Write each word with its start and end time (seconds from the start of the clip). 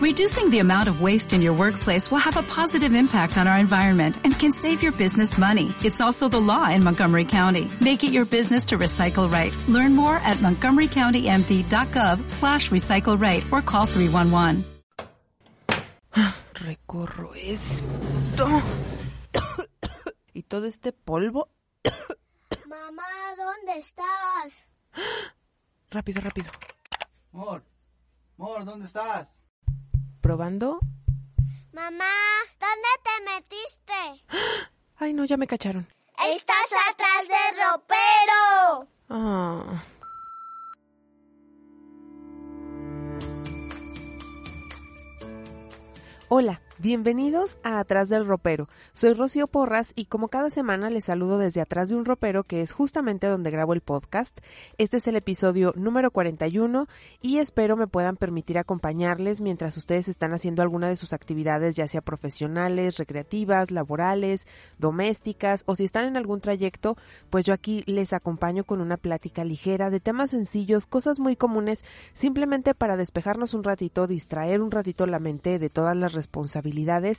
Reducing 0.00 0.48
the 0.48 0.60
amount 0.60 0.88
of 0.88 1.02
waste 1.02 1.34
in 1.34 1.42
your 1.42 1.52
workplace 1.52 2.10
will 2.10 2.24
have 2.24 2.38
a 2.38 2.42
positive 2.42 2.94
impact 2.94 3.36
on 3.36 3.46
our 3.46 3.58
environment 3.58 4.16
and 4.24 4.32
can 4.32 4.50
save 4.50 4.82
your 4.82 4.92
business 4.92 5.36
money. 5.36 5.74
It's 5.84 6.00
also 6.00 6.26
the 6.26 6.40
law 6.40 6.70
in 6.70 6.82
Montgomery 6.82 7.26
County. 7.26 7.70
Make 7.82 8.02
it 8.02 8.10
your 8.10 8.24
business 8.24 8.64
to 8.72 8.78
recycle 8.78 9.30
right. 9.30 9.54
Learn 9.68 9.94
more 9.94 10.16
at 10.16 10.38
montgomerycountymd.gov 10.38 12.30
slash 12.30 12.70
recycle 12.70 13.20
right 13.20 13.44
or 13.52 13.60
call 13.60 13.84
311. 13.84 14.64
Recorro 16.54 17.34
esto. 17.34 18.62
y 20.32 20.42
todo 20.44 20.64
este 20.64 20.92
polvo. 20.92 21.50
Mamá, 22.66 23.36
¿dónde 23.36 23.78
estás? 23.78 24.66
Rápido, 25.90 26.22
rápido. 26.22 26.50
Mor, 27.32 27.62
Mor, 28.38 28.64
¿dónde 28.64 28.86
estás? 28.86 29.39
Probando. 30.20 30.78
Mamá, 31.72 32.12
¿dónde 32.58 32.88
te 33.04 33.14
metiste? 33.24 34.24
Ay, 34.96 35.12
no, 35.14 35.24
ya 35.24 35.36
me 35.36 35.46
cacharon. 35.46 35.86
Estás 36.28 36.66
atrás 36.90 37.26
del 37.26 37.56
ropero. 37.56 38.88
Ah. 39.08 39.82
Hola, 46.28 46.60
bienvenidos 46.80 47.58
a 47.62 47.78
Atrás 47.78 48.08
del 48.08 48.26
Ropero. 48.26 48.66
Soy 48.94 49.12
Rocío 49.12 49.48
Porras 49.48 49.92
y 49.94 50.06
como 50.06 50.28
cada 50.28 50.48
semana 50.48 50.88
les 50.88 51.04
saludo 51.04 51.36
desde 51.36 51.60
atrás 51.60 51.90
de 51.90 51.96
un 51.96 52.06
ropero 52.06 52.44
que 52.44 52.62
es 52.62 52.72
justamente 52.72 53.26
donde 53.26 53.50
grabo 53.50 53.74
el 53.74 53.82
podcast. 53.82 54.38
Este 54.78 54.96
es 54.96 55.06
el 55.06 55.16
episodio 55.16 55.74
número 55.76 56.10
41 56.10 56.86
y 57.20 57.38
espero 57.38 57.76
me 57.76 57.86
puedan 57.86 58.16
permitir 58.16 58.56
acompañarles 58.56 59.42
mientras 59.42 59.76
ustedes 59.76 60.08
están 60.08 60.32
haciendo 60.32 60.62
alguna 60.62 60.88
de 60.88 60.96
sus 60.96 61.12
actividades, 61.12 61.76
ya 61.76 61.86
sea 61.86 62.00
profesionales, 62.00 62.96
recreativas, 62.96 63.70
laborales, 63.70 64.46
domésticas 64.78 65.64
o 65.66 65.76
si 65.76 65.84
están 65.84 66.06
en 66.06 66.16
algún 66.16 66.40
trayecto, 66.40 66.96
pues 67.28 67.44
yo 67.44 67.52
aquí 67.52 67.82
les 67.86 68.14
acompaño 68.14 68.64
con 68.64 68.80
una 68.80 68.96
plática 68.96 69.44
ligera 69.44 69.90
de 69.90 70.00
temas 70.00 70.30
sencillos, 70.30 70.86
cosas 70.86 71.18
muy 71.18 71.36
comunes, 71.36 71.84
simplemente 72.14 72.74
para 72.74 72.96
despejarnos 72.96 73.52
un 73.52 73.64
ratito, 73.64 74.06
distraer 74.06 74.62
un 74.62 74.70
ratito 74.70 75.04
la 75.04 75.18
mente 75.18 75.58
de 75.58 75.68
todas 75.68 75.96
las 75.96 76.14
responsabilidades 76.14 76.69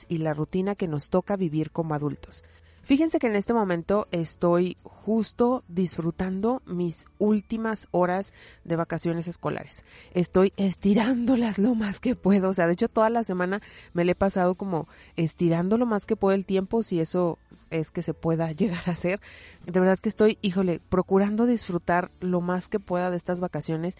y 0.08 0.18
la 0.18 0.34
rutina 0.34 0.74
que 0.74 0.88
nos 0.88 1.10
toca 1.10 1.36
vivir 1.36 1.70
como 1.70 1.94
adultos. 1.94 2.44
Fíjense 2.84 3.20
que 3.20 3.28
en 3.28 3.36
este 3.36 3.52
momento 3.52 4.08
estoy 4.10 4.76
justo 4.82 5.62
disfrutando 5.68 6.62
mis 6.66 7.06
últimas 7.18 7.86
horas 7.92 8.32
de 8.64 8.74
vacaciones 8.74 9.28
escolares. 9.28 9.84
Estoy 10.14 10.52
estirándolas 10.56 11.58
lo 11.58 11.76
más 11.76 12.00
que 12.00 12.16
puedo. 12.16 12.48
O 12.48 12.54
sea, 12.54 12.66
de 12.66 12.72
hecho 12.72 12.88
toda 12.88 13.08
la 13.08 13.22
semana 13.22 13.62
me 13.92 14.04
le 14.04 14.12
he 14.12 14.16
pasado 14.16 14.56
como 14.56 14.88
estirando 15.14 15.78
lo 15.78 15.86
más 15.86 16.06
que 16.06 16.16
puedo 16.16 16.34
el 16.34 16.44
tiempo, 16.44 16.82
si 16.82 16.98
eso 16.98 17.38
es 17.72 17.90
que 17.90 18.02
se 18.02 18.14
pueda 18.14 18.52
llegar 18.52 18.82
a 18.86 18.92
hacer. 18.92 19.20
De 19.66 19.80
verdad 19.80 19.98
que 19.98 20.08
estoy, 20.08 20.38
híjole, 20.42 20.80
procurando 20.88 21.46
disfrutar 21.46 22.10
lo 22.20 22.40
más 22.40 22.68
que 22.68 22.80
pueda 22.80 23.10
de 23.10 23.16
estas 23.16 23.40
vacaciones 23.40 23.96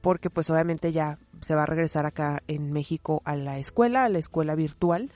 porque 0.00 0.30
pues 0.30 0.50
obviamente 0.50 0.92
ya 0.92 1.18
se 1.40 1.54
va 1.54 1.64
a 1.64 1.66
regresar 1.66 2.06
acá 2.06 2.42
en 2.46 2.72
México 2.72 3.22
a 3.24 3.34
la 3.34 3.58
escuela, 3.58 4.04
a 4.04 4.08
la 4.08 4.18
escuela 4.18 4.54
virtual 4.54 5.10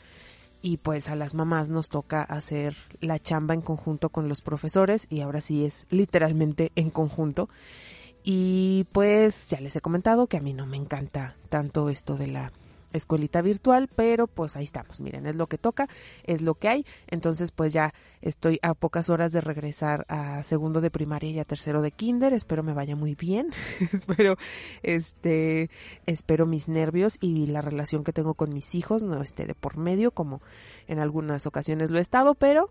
y 0.63 0.79
pues 0.79 1.09
a 1.09 1.17
las 1.17 1.35
mamás 1.35 1.71
nos 1.71 1.89
toca 1.89 2.23
hacer 2.23 2.77
la 3.01 3.19
chamba 3.19 3.55
en 3.55 3.63
conjunto 3.63 4.11
con 4.11 4.29
los 4.29 4.43
profesores 4.43 5.07
y 5.09 5.21
ahora 5.21 5.41
sí 5.41 5.65
es 5.65 5.87
literalmente 5.91 6.73
en 6.75 6.91
conjunto. 6.91 7.49
Y 8.23 8.87
pues 8.93 9.49
ya 9.49 9.61
les 9.61 9.77
he 9.77 9.81
comentado 9.81 10.27
que 10.27 10.37
a 10.37 10.43
mí 10.43 10.53
no 10.53 10.67
me 10.67 10.77
encanta 10.77 11.37
tanto 11.49 11.89
esto 11.89 12.17
de 12.17 12.27
la 12.27 12.53
escuelita 12.93 13.43
virtual, 13.43 13.89
pero 13.95 14.27
pues 14.27 14.57
ahí 14.57 14.65
estamos, 14.65 15.01
miren, 15.01 15.27
es 15.27 15.35
lo 15.35 15.47
que 15.47 15.59
toca, 15.59 15.89
es 16.25 16.43
lo 16.43 16.55
que 16.55 16.69
hay, 16.69 16.87
entonces 17.07 17.53
pues 17.53 17.73
ya 17.73 17.95
estoy 18.21 18.59
a 18.63 18.75
pocas 18.75 19.11
horas 19.11 19.33
de 19.33 19.41
regresar 19.41 20.05
a 20.09 20.43
segundo 20.43 20.81
de 20.81 20.91
primaria 20.91 21.31
y 21.31 21.39
a 21.39 21.45
tercero 21.45 21.83
de 21.83 21.91
kinder, 21.91 22.33
espero 22.33 22.63
me 22.63 22.73
vaya 22.73 22.97
muy 22.97 23.15
bien, 23.15 23.51
espero, 23.93 24.37
este, 24.83 25.71
espero 26.07 26.47
mis 26.47 26.69
nervios 26.69 27.19
y 27.21 27.47
la 27.47 27.63
relación 27.63 28.05
que 28.05 28.13
tengo 28.13 28.35
con 28.35 28.53
mis 28.53 28.75
hijos 28.75 29.03
no 29.03 29.23
esté 29.23 29.47
de 29.47 29.55
por 29.55 29.77
medio 29.77 30.11
como 30.11 30.41
en 30.87 30.99
algunas 30.99 31.47
ocasiones 31.47 31.91
lo 31.91 31.99
he 31.99 32.03
estado, 32.03 32.35
pero 32.35 32.71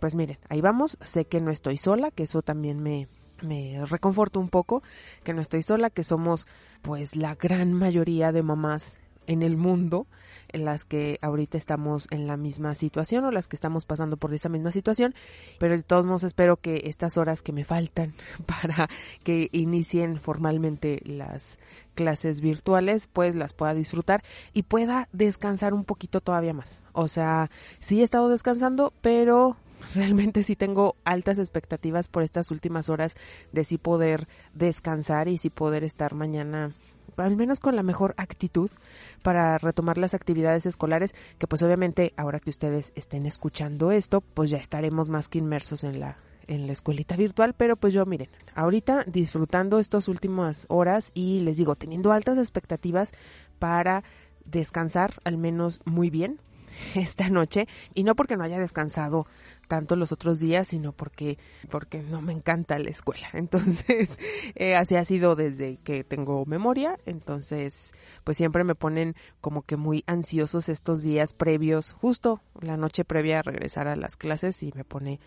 pues 0.00 0.14
miren, 0.14 0.38
ahí 0.48 0.60
vamos, 0.60 0.96
sé 1.02 1.26
que 1.26 1.40
no 1.40 1.50
estoy 1.50 1.76
sola, 1.76 2.10
que 2.10 2.22
eso 2.22 2.40
también 2.40 2.82
me, 2.82 3.06
me 3.42 3.84
reconforto 3.86 4.40
un 4.40 4.48
poco, 4.48 4.82
que 5.22 5.34
no 5.34 5.42
estoy 5.42 5.62
sola, 5.62 5.90
que 5.90 6.04
somos 6.04 6.46
pues 6.82 7.14
la 7.14 7.34
gran 7.34 7.72
mayoría 7.74 8.32
de 8.32 8.42
mamás 8.42 8.96
en 9.26 9.42
el 9.42 9.56
mundo 9.56 10.06
en 10.52 10.64
las 10.64 10.84
que 10.84 11.18
ahorita 11.22 11.58
estamos 11.58 12.08
en 12.10 12.26
la 12.26 12.36
misma 12.36 12.74
situación 12.74 13.24
o 13.24 13.30
las 13.30 13.48
que 13.48 13.56
estamos 13.56 13.84
pasando 13.84 14.16
por 14.16 14.34
esa 14.34 14.48
misma 14.48 14.70
situación, 14.72 15.14
pero 15.58 15.76
de 15.76 15.82
todos 15.82 16.06
modos 16.06 16.24
espero 16.24 16.56
que 16.56 16.82
estas 16.84 17.16
horas 17.16 17.42
que 17.42 17.52
me 17.52 17.64
faltan 17.64 18.14
para 18.46 18.88
que 19.22 19.48
inicien 19.52 20.20
formalmente 20.20 21.00
las 21.04 21.58
clases 21.94 22.40
virtuales, 22.40 23.06
pues 23.06 23.34
las 23.34 23.52
pueda 23.52 23.74
disfrutar 23.74 24.22
y 24.52 24.62
pueda 24.62 25.08
descansar 25.12 25.74
un 25.74 25.84
poquito 25.84 26.20
todavía 26.20 26.54
más. 26.54 26.82
O 26.92 27.08
sea, 27.08 27.50
sí 27.78 28.00
he 28.00 28.02
estado 28.02 28.28
descansando, 28.28 28.92
pero 29.02 29.56
realmente 29.94 30.42
sí 30.42 30.56
tengo 30.56 30.96
altas 31.04 31.38
expectativas 31.38 32.08
por 32.08 32.22
estas 32.22 32.50
últimas 32.50 32.88
horas 32.88 33.14
de 33.52 33.64
sí 33.64 33.78
poder 33.78 34.28
descansar 34.54 35.28
y 35.28 35.38
sí 35.38 35.50
poder 35.50 35.84
estar 35.84 36.14
mañana 36.14 36.74
al 37.16 37.36
menos 37.36 37.60
con 37.60 37.76
la 37.76 37.82
mejor 37.82 38.14
actitud 38.16 38.70
para 39.22 39.58
retomar 39.58 39.98
las 39.98 40.14
actividades 40.14 40.66
escolares, 40.66 41.14
que 41.38 41.46
pues 41.46 41.62
obviamente 41.62 42.12
ahora 42.16 42.40
que 42.40 42.50
ustedes 42.50 42.92
estén 42.94 43.26
escuchando 43.26 43.90
esto, 43.90 44.20
pues 44.20 44.50
ya 44.50 44.58
estaremos 44.58 45.08
más 45.08 45.28
que 45.28 45.38
inmersos 45.38 45.84
en 45.84 46.00
la 46.00 46.16
en 46.46 46.66
la 46.66 46.72
escuelita 46.72 47.14
virtual, 47.14 47.54
pero 47.54 47.76
pues 47.76 47.94
yo 47.94 48.04
miren, 48.06 48.28
ahorita 48.56 49.04
disfrutando 49.06 49.78
estas 49.78 50.08
últimas 50.08 50.66
horas 50.68 51.12
y 51.14 51.38
les 51.40 51.56
digo, 51.56 51.76
teniendo 51.76 52.10
altas 52.10 52.38
expectativas 52.38 53.12
para 53.60 54.02
descansar 54.44 55.14
al 55.22 55.36
menos 55.38 55.80
muy 55.84 56.10
bien 56.10 56.40
esta 56.94 57.28
noche 57.28 57.68
y 57.94 58.02
no 58.02 58.16
porque 58.16 58.36
no 58.36 58.44
haya 58.44 58.58
descansado 58.58 59.26
tanto 59.70 59.94
los 59.94 60.10
otros 60.10 60.40
días, 60.40 60.66
sino 60.66 60.90
porque, 60.90 61.38
porque 61.70 62.02
no 62.02 62.20
me 62.20 62.32
encanta 62.32 62.76
la 62.80 62.90
escuela. 62.90 63.28
Entonces, 63.34 64.18
eh, 64.56 64.74
así 64.74 64.96
ha 64.96 65.04
sido 65.04 65.36
desde 65.36 65.76
que 65.84 66.02
tengo 66.02 66.44
memoria. 66.44 66.98
Entonces, 67.06 67.92
pues 68.24 68.36
siempre 68.36 68.64
me 68.64 68.74
ponen 68.74 69.14
como 69.40 69.62
que 69.62 69.76
muy 69.76 70.02
ansiosos 70.08 70.68
estos 70.68 71.02
días 71.02 71.34
previos, 71.34 71.92
justo 71.92 72.40
la 72.60 72.76
noche 72.76 73.04
previa 73.04 73.38
a 73.38 73.42
regresar 73.42 73.86
a 73.86 73.94
las 73.94 74.16
clases 74.16 74.60
y 74.64 74.72
me 74.74 74.82
pone 74.82 75.20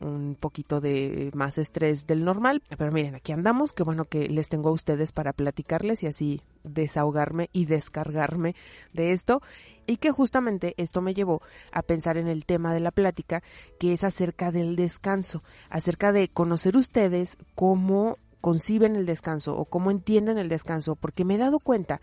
un 0.00 0.34
poquito 0.34 0.80
de 0.80 1.30
más 1.34 1.58
estrés 1.58 2.06
del 2.06 2.24
normal. 2.24 2.62
Pero 2.78 2.92
miren, 2.92 3.16
aquí 3.16 3.32
andamos, 3.32 3.74
qué 3.74 3.82
bueno 3.82 4.06
que 4.06 4.30
les 4.30 4.48
tengo 4.48 4.70
a 4.70 4.72
ustedes 4.72 5.12
para 5.12 5.34
platicarles 5.34 6.02
y 6.04 6.06
así 6.06 6.40
desahogarme 6.64 7.50
y 7.52 7.66
descargarme 7.66 8.54
de 8.92 9.12
esto 9.12 9.42
y 9.86 9.96
que 9.96 10.10
justamente 10.10 10.74
esto 10.76 11.00
me 11.02 11.14
llevó 11.14 11.42
a 11.72 11.82
pensar 11.82 12.16
en 12.16 12.28
el 12.28 12.44
tema 12.44 12.72
de 12.72 12.80
la 12.80 12.90
plática 12.90 13.42
que 13.78 13.92
es 13.92 14.04
acerca 14.04 14.52
del 14.52 14.76
descanso, 14.76 15.42
acerca 15.68 16.12
de 16.12 16.28
conocer 16.28 16.76
ustedes 16.76 17.38
cómo 17.54 18.16
conciben 18.40 18.96
el 18.96 19.06
descanso 19.06 19.56
o 19.56 19.64
cómo 19.64 19.90
entienden 19.90 20.38
el 20.38 20.48
descanso, 20.48 20.96
porque 20.96 21.24
me 21.24 21.34
he 21.34 21.38
dado 21.38 21.58
cuenta 21.58 22.00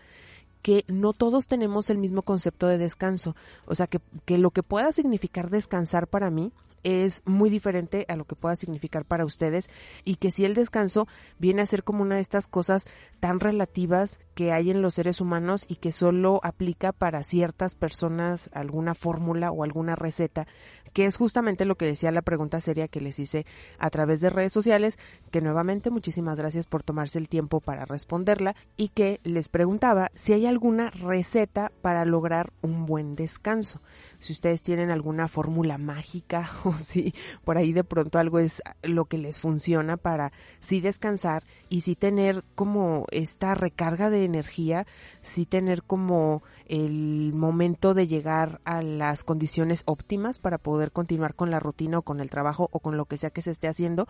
que 0.62 0.84
no 0.88 1.12
todos 1.12 1.46
tenemos 1.46 1.88
el 1.90 1.98
mismo 1.98 2.22
concepto 2.22 2.66
de 2.66 2.78
descanso. 2.78 3.36
O 3.64 3.74
sea, 3.74 3.86
que, 3.86 4.00
que 4.24 4.38
lo 4.38 4.50
que 4.50 4.62
pueda 4.62 4.92
significar 4.92 5.50
descansar 5.50 6.08
para 6.08 6.30
mí 6.30 6.52
es 6.82 7.22
muy 7.26 7.50
diferente 7.50 8.04
a 8.08 8.16
lo 8.16 8.24
que 8.24 8.36
pueda 8.36 8.56
significar 8.56 9.04
para 9.04 9.24
ustedes 9.24 9.68
y 10.04 10.16
que 10.16 10.30
si 10.30 10.44
el 10.44 10.54
descanso 10.54 11.06
viene 11.38 11.62
a 11.62 11.66
ser 11.66 11.84
como 11.84 12.02
una 12.02 12.16
de 12.16 12.20
estas 12.20 12.48
cosas 12.48 12.84
tan 13.20 13.40
relativas 13.40 14.20
que 14.34 14.52
hay 14.52 14.70
en 14.70 14.82
los 14.82 14.94
seres 14.94 15.20
humanos 15.20 15.66
y 15.68 15.76
que 15.76 15.92
solo 15.92 16.40
aplica 16.42 16.92
para 16.92 17.22
ciertas 17.22 17.74
personas 17.74 18.50
alguna 18.52 18.94
fórmula 18.94 19.50
o 19.50 19.64
alguna 19.64 19.96
receta, 19.96 20.46
que 20.92 21.06
es 21.06 21.16
justamente 21.16 21.64
lo 21.64 21.76
que 21.76 21.86
decía 21.86 22.10
la 22.10 22.22
pregunta 22.22 22.60
seria 22.60 22.88
que 22.88 23.00
les 23.00 23.18
hice 23.18 23.46
a 23.78 23.90
través 23.90 24.20
de 24.20 24.30
redes 24.30 24.52
sociales, 24.52 24.98
que 25.30 25.40
nuevamente 25.40 25.90
muchísimas 25.90 26.38
gracias 26.38 26.66
por 26.66 26.82
tomarse 26.82 27.18
el 27.18 27.28
tiempo 27.28 27.60
para 27.60 27.84
responderla 27.84 28.54
y 28.76 28.88
que 28.88 29.20
les 29.24 29.48
preguntaba 29.48 30.10
si 30.14 30.32
hay 30.32 30.46
alguna 30.46 30.90
receta 30.90 31.72
para 31.82 32.04
lograr 32.04 32.52
un 32.62 32.86
buen 32.86 33.16
descanso 33.16 33.80
si 34.18 34.32
ustedes 34.32 34.62
tienen 34.62 34.90
alguna 34.90 35.28
fórmula 35.28 35.78
mágica 35.78 36.50
o 36.64 36.72
si 36.74 37.14
por 37.44 37.56
ahí 37.56 37.72
de 37.72 37.84
pronto 37.84 38.18
algo 38.18 38.38
es 38.38 38.62
lo 38.82 39.04
que 39.06 39.18
les 39.18 39.40
funciona 39.40 39.96
para 39.96 40.32
sí 40.60 40.80
descansar 40.80 41.44
y 41.68 41.82
sí 41.82 41.94
tener 41.94 42.44
como 42.54 43.04
esta 43.10 43.54
recarga 43.54 44.10
de 44.10 44.24
energía, 44.24 44.86
sí 45.20 45.46
tener 45.46 45.82
como 45.82 46.42
el 46.66 47.32
momento 47.32 47.94
de 47.94 48.06
llegar 48.06 48.60
a 48.64 48.82
las 48.82 49.24
condiciones 49.24 49.82
óptimas 49.86 50.38
para 50.38 50.58
poder 50.58 50.92
continuar 50.92 51.34
con 51.34 51.50
la 51.50 51.60
rutina 51.60 51.98
o 51.98 52.02
con 52.02 52.20
el 52.20 52.30
trabajo 52.30 52.68
o 52.72 52.80
con 52.80 52.96
lo 52.96 53.06
que 53.06 53.16
sea 53.16 53.30
que 53.30 53.42
se 53.42 53.50
esté 53.50 53.68
haciendo 53.68 54.06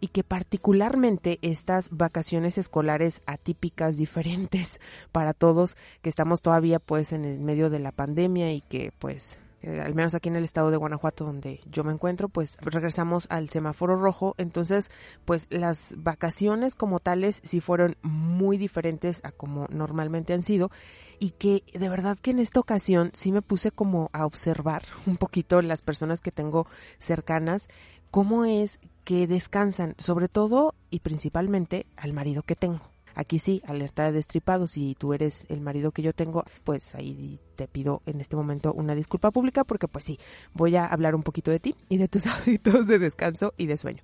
y 0.00 0.08
que 0.08 0.24
particularmente 0.24 1.38
estas 1.42 1.90
vacaciones 1.90 2.58
escolares 2.58 3.22
atípicas 3.26 3.96
diferentes 4.02 4.80
para 5.10 5.32
todos 5.32 5.76
que 6.02 6.08
estamos 6.08 6.42
todavía 6.42 6.78
pues 6.78 7.12
en 7.12 7.24
el 7.24 7.40
medio 7.40 7.70
de 7.70 7.78
la 7.78 7.92
pandemia 7.92 8.52
y 8.52 8.60
que 8.60 8.92
pues 8.98 9.38
eh, 9.62 9.80
al 9.80 9.94
menos 9.94 10.14
aquí 10.14 10.28
en 10.28 10.36
el 10.36 10.44
estado 10.44 10.70
de 10.70 10.76
Guanajuato 10.76 11.24
donde 11.24 11.60
yo 11.70 11.84
me 11.84 11.92
encuentro, 11.92 12.28
pues 12.28 12.56
regresamos 12.60 13.26
al 13.30 13.48
semáforo 13.48 13.96
rojo. 13.96 14.34
Entonces, 14.38 14.90
pues 15.24 15.46
las 15.50 15.94
vacaciones 15.98 16.74
como 16.74 16.98
tales 16.98 17.40
sí 17.44 17.60
fueron 17.60 17.96
muy 18.02 18.58
diferentes 18.58 19.20
a 19.24 19.32
como 19.32 19.66
normalmente 19.70 20.32
han 20.32 20.42
sido 20.42 20.70
y 21.18 21.30
que 21.30 21.62
de 21.72 21.88
verdad 21.88 22.18
que 22.20 22.32
en 22.32 22.40
esta 22.40 22.60
ocasión 22.60 23.10
sí 23.14 23.30
me 23.30 23.42
puse 23.42 23.70
como 23.70 24.10
a 24.12 24.26
observar 24.26 24.82
un 25.06 25.16
poquito 25.16 25.62
las 25.62 25.82
personas 25.82 26.20
que 26.20 26.32
tengo 26.32 26.66
cercanas, 26.98 27.68
cómo 28.10 28.44
es 28.44 28.80
que 29.04 29.26
descansan, 29.26 29.94
sobre 29.98 30.28
todo 30.28 30.74
y 30.90 31.00
principalmente 31.00 31.86
al 31.96 32.12
marido 32.12 32.42
que 32.42 32.56
tengo. 32.56 32.91
Aquí 33.14 33.38
sí, 33.38 33.62
alerta 33.66 34.04
de 34.04 34.12
destripado, 34.12 34.66
si 34.66 34.94
tú 34.98 35.14
eres 35.14 35.46
el 35.48 35.60
marido 35.60 35.92
que 35.92 36.02
yo 36.02 36.12
tengo, 36.12 36.44
pues 36.64 36.94
ahí 36.94 37.40
te 37.56 37.68
pido 37.68 38.02
en 38.06 38.20
este 38.20 38.36
momento 38.36 38.72
una 38.72 38.94
disculpa 38.94 39.30
pública 39.30 39.64
porque 39.64 39.88
pues 39.88 40.04
sí, 40.04 40.18
voy 40.54 40.76
a 40.76 40.86
hablar 40.86 41.14
un 41.14 41.22
poquito 41.22 41.50
de 41.50 41.60
ti 41.60 41.76
y 41.88 41.98
de 41.98 42.08
tus 42.08 42.26
hábitos 42.26 42.86
de 42.86 42.98
descanso 42.98 43.54
y 43.56 43.66
de 43.66 43.76
sueño. 43.76 44.02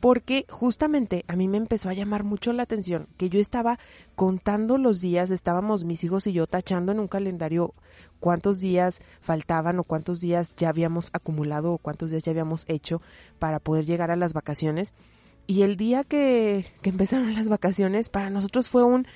Porque 0.00 0.46
justamente 0.48 1.24
a 1.28 1.36
mí 1.36 1.48
me 1.48 1.56
empezó 1.56 1.88
a 1.88 1.94
llamar 1.94 2.24
mucho 2.24 2.52
la 2.52 2.64
atención 2.64 3.08
que 3.16 3.30
yo 3.30 3.40
estaba 3.40 3.78
contando 4.14 4.78
los 4.78 5.00
días, 5.00 5.30
estábamos 5.30 5.84
mis 5.84 6.04
hijos 6.04 6.26
y 6.26 6.32
yo 6.32 6.46
tachando 6.46 6.92
en 6.92 7.00
un 7.00 7.08
calendario 7.08 7.74
cuántos 8.20 8.58
días 8.58 9.02
faltaban 9.20 9.78
o 9.78 9.84
cuántos 9.84 10.20
días 10.20 10.54
ya 10.56 10.68
habíamos 10.68 11.10
acumulado 11.12 11.72
o 11.72 11.78
cuántos 11.78 12.10
días 12.10 12.22
ya 12.22 12.30
habíamos 12.30 12.64
hecho 12.68 13.00
para 13.38 13.58
poder 13.58 13.84
llegar 13.86 14.10
a 14.10 14.16
las 14.16 14.32
vacaciones 14.32 14.94
y 15.46 15.62
el 15.62 15.76
día 15.76 16.04
que, 16.04 16.66
que 16.82 16.90
empezaron 16.90 17.34
las 17.34 17.48
vacaciones, 17.48 18.08
para 18.08 18.30
nosotros 18.30 18.68
fue 18.68 18.84
un 18.84 19.06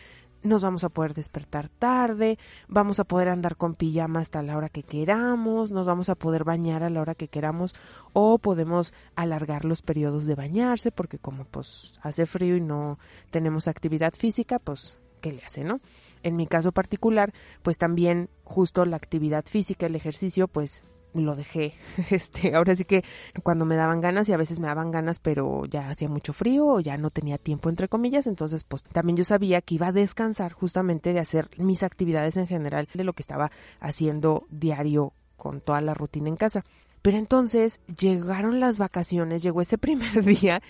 nos 0.42 0.62
vamos 0.62 0.84
a 0.84 0.88
poder 0.88 1.14
despertar 1.14 1.68
tarde, 1.68 2.38
vamos 2.68 3.00
a 3.00 3.04
poder 3.04 3.28
andar 3.28 3.56
con 3.56 3.74
pijama 3.74 4.20
hasta 4.20 4.42
la 4.42 4.56
hora 4.56 4.68
que 4.68 4.82
queramos, 4.82 5.70
nos 5.70 5.86
vamos 5.86 6.08
a 6.08 6.14
poder 6.14 6.44
bañar 6.44 6.82
a 6.82 6.90
la 6.90 7.00
hora 7.00 7.14
que 7.14 7.28
queramos 7.28 7.74
o 8.12 8.38
podemos 8.38 8.94
alargar 9.16 9.64
los 9.64 9.82
periodos 9.82 10.26
de 10.26 10.34
bañarse 10.34 10.92
porque 10.92 11.18
como 11.18 11.44
pues 11.44 11.94
hace 12.02 12.26
frío 12.26 12.56
y 12.56 12.60
no 12.60 12.98
tenemos 13.30 13.68
actividad 13.68 14.14
física, 14.14 14.58
pues 14.58 15.00
¿qué 15.20 15.32
le 15.32 15.44
hace, 15.44 15.64
no? 15.64 15.80
En 16.22 16.36
mi 16.36 16.46
caso 16.46 16.72
particular, 16.72 17.32
pues 17.62 17.78
también 17.78 18.28
justo 18.44 18.84
la 18.84 18.96
actividad 18.96 19.44
física, 19.46 19.86
el 19.86 19.96
ejercicio, 19.96 20.48
pues 20.48 20.82
lo 21.14 21.36
dejé. 21.36 21.74
Este, 22.10 22.54
ahora 22.54 22.74
sí 22.74 22.84
que 22.84 23.04
cuando 23.42 23.64
me 23.64 23.76
daban 23.76 24.00
ganas 24.00 24.28
y 24.28 24.32
a 24.32 24.36
veces 24.36 24.60
me 24.60 24.66
daban 24.66 24.90
ganas, 24.90 25.20
pero 25.20 25.66
ya 25.66 25.90
hacía 25.90 26.08
mucho 26.08 26.32
frío 26.32 26.66
o 26.66 26.80
ya 26.80 26.96
no 26.96 27.10
tenía 27.10 27.38
tiempo 27.38 27.68
entre 27.68 27.88
comillas, 27.88 28.26
entonces 28.26 28.64
pues 28.64 28.82
también 28.82 29.16
yo 29.16 29.24
sabía 29.24 29.60
que 29.60 29.74
iba 29.74 29.88
a 29.88 29.92
descansar 29.92 30.52
justamente 30.52 31.12
de 31.12 31.20
hacer 31.20 31.50
mis 31.58 31.82
actividades 31.82 32.36
en 32.36 32.46
general 32.46 32.88
de 32.94 33.04
lo 33.04 33.12
que 33.12 33.22
estaba 33.22 33.50
haciendo 33.80 34.46
diario 34.50 35.12
con 35.36 35.60
toda 35.60 35.80
la 35.80 35.94
rutina 35.94 36.28
en 36.28 36.36
casa. 36.36 36.64
Pero 37.02 37.18
entonces 37.18 37.80
llegaron 37.86 38.60
las 38.60 38.78
vacaciones, 38.78 39.42
llegó 39.42 39.60
ese 39.60 39.78
primer 39.78 40.24
día 40.24 40.62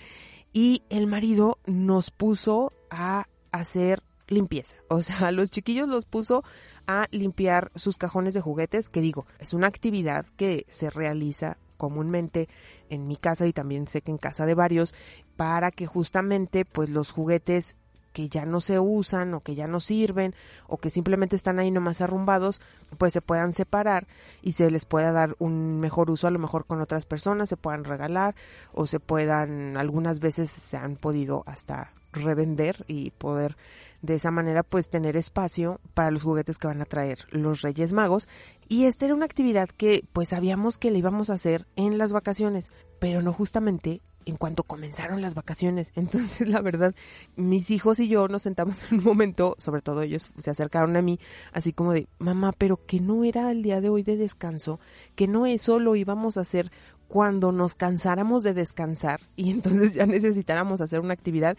y 0.53 0.83
el 0.89 1.07
marido 1.07 1.57
nos 1.65 2.11
puso 2.11 2.73
a 2.89 3.25
hacer 3.51 4.01
limpieza. 4.29 4.77
O 4.89 5.01
sea, 5.01 5.31
los 5.31 5.51
chiquillos 5.51 5.87
los 5.87 6.05
puso 6.05 6.43
a 6.87 7.05
limpiar 7.11 7.71
sus 7.75 7.97
cajones 7.97 8.33
de 8.33 8.41
juguetes, 8.41 8.89
que 8.89 9.01
digo, 9.01 9.25
es 9.39 9.53
una 9.53 9.67
actividad 9.67 10.25
que 10.35 10.65
se 10.69 10.89
realiza 10.89 11.57
comúnmente 11.77 12.49
en 12.89 13.07
mi 13.07 13.15
casa 13.15 13.47
y 13.47 13.53
también 13.53 13.87
sé 13.87 14.01
que 14.01 14.11
en 14.11 14.17
casa 14.17 14.45
de 14.45 14.55
varios 14.55 14.93
para 15.37 15.71
que 15.71 15.87
justamente 15.87 16.65
pues 16.65 16.89
los 16.89 17.11
juguetes 17.11 17.75
que 18.13 18.27
ya 18.27 18.45
no 18.45 18.59
se 18.59 18.79
usan 18.79 19.33
o 19.33 19.41
que 19.41 19.55
ya 19.55 19.67
no 19.67 19.79
sirven 19.79 20.33
o 20.67 20.77
que 20.77 20.89
simplemente 20.89 21.35
están 21.35 21.59
ahí 21.59 21.71
nomás 21.71 22.01
arrumbados, 22.01 22.59
pues 22.97 23.13
se 23.13 23.21
puedan 23.21 23.53
separar 23.53 24.07
y 24.41 24.53
se 24.53 24.69
les 24.69 24.85
pueda 24.85 25.11
dar 25.11 25.35
un 25.39 25.79
mejor 25.79 26.09
uso 26.11 26.27
a 26.27 26.31
lo 26.31 26.39
mejor 26.39 26.65
con 26.65 26.81
otras 26.81 27.05
personas, 27.05 27.49
se 27.49 27.57
puedan 27.57 27.83
regalar 27.83 28.35
o 28.73 28.87
se 28.87 28.99
puedan, 28.99 29.77
algunas 29.77 30.19
veces 30.19 30.49
se 30.49 30.77
han 30.77 30.95
podido 30.95 31.43
hasta 31.45 31.93
revender 32.11 32.85
y 32.87 33.11
poder 33.11 33.57
de 34.01 34.15
esa 34.15 34.31
manera 34.31 34.63
pues 34.63 34.89
tener 34.89 35.17
espacio 35.17 35.81
para 35.93 36.11
los 36.11 36.23
juguetes 36.23 36.57
que 36.57 36.67
van 36.67 36.81
a 36.81 36.85
traer 36.85 37.19
los 37.31 37.61
Reyes 37.61 37.91
Magos 37.93 38.27
y 38.67 38.85
esta 38.85 39.05
era 39.05 39.15
una 39.15 39.25
actividad 39.25 39.69
que 39.69 40.05
pues 40.13 40.29
sabíamos 40.29 40.77
que 40.77 40.91
le 40.91 40.99
íbamos 40.99 41.29
a 41.29 41.33
hacer 41.33 41.67
en 41.75 41.97
las 41.97 42.13
vacaciones, 42.13 42.71
pero 42.99 43.21
no 43.21 43.33
justamente 43.33 44.01
en 44.25 44.37
cuanto 44.37 44.63
comenzaron 44.63 45.21
las 45.21 45.35
vacaciones. 45.35 45.91
Entonces, 45.95 46.47
la 46.47 46.61
verdad, 46.61 46.93
mis 47.35 47.71
hijos 47.71 47.99
y 47.99 48.07
yo 48.07 48.27
nos 48.27 48.43
sentamos 48.43 48.83
en 48.91 48.99
un 48.99 49.03
momento, 49.03 49.55
sobre 49.57 49.81
todo 49.81 50.01
ellos 50.01 50.29
se 50.37 50.51
acercaron 50.51 50.95
a 50.97 51.01
mí, 51.01 51.19
así 51.51 51.73
como 51.73 51.93
de, 51.93 52.07
mamá, 52.19 52.53
pero 52.57 52.85
que 52.85 52.99
no 52.99 53.23
era 53.23 53.51
el 53.51 53.63
día 53.63 53.81
de 53.81 53.89
hoy 53.89 54.03
de 54.03 54.17
descanso, 54.17 54.79
que 55.15 55.27
no 55.27 55.45
eso 55.45 55.79
lo 55.79 55.95
íbamos 55.95 56.37
a 56.37 56.41
hacer 56.41 56.71
cuando 57.07 57.51
nos 57.51 57.73
cansáramos 57.73 58.43
de 58.43 58.53
descansar 58.53 59.19
y 59.35 59.49
entonces 59.49 59.93
ya 59.93 60.05
necesitáramos 60.05 60.79
hacer 60.79 60.99
una 60.99 61.13
actividad 61.15 61.57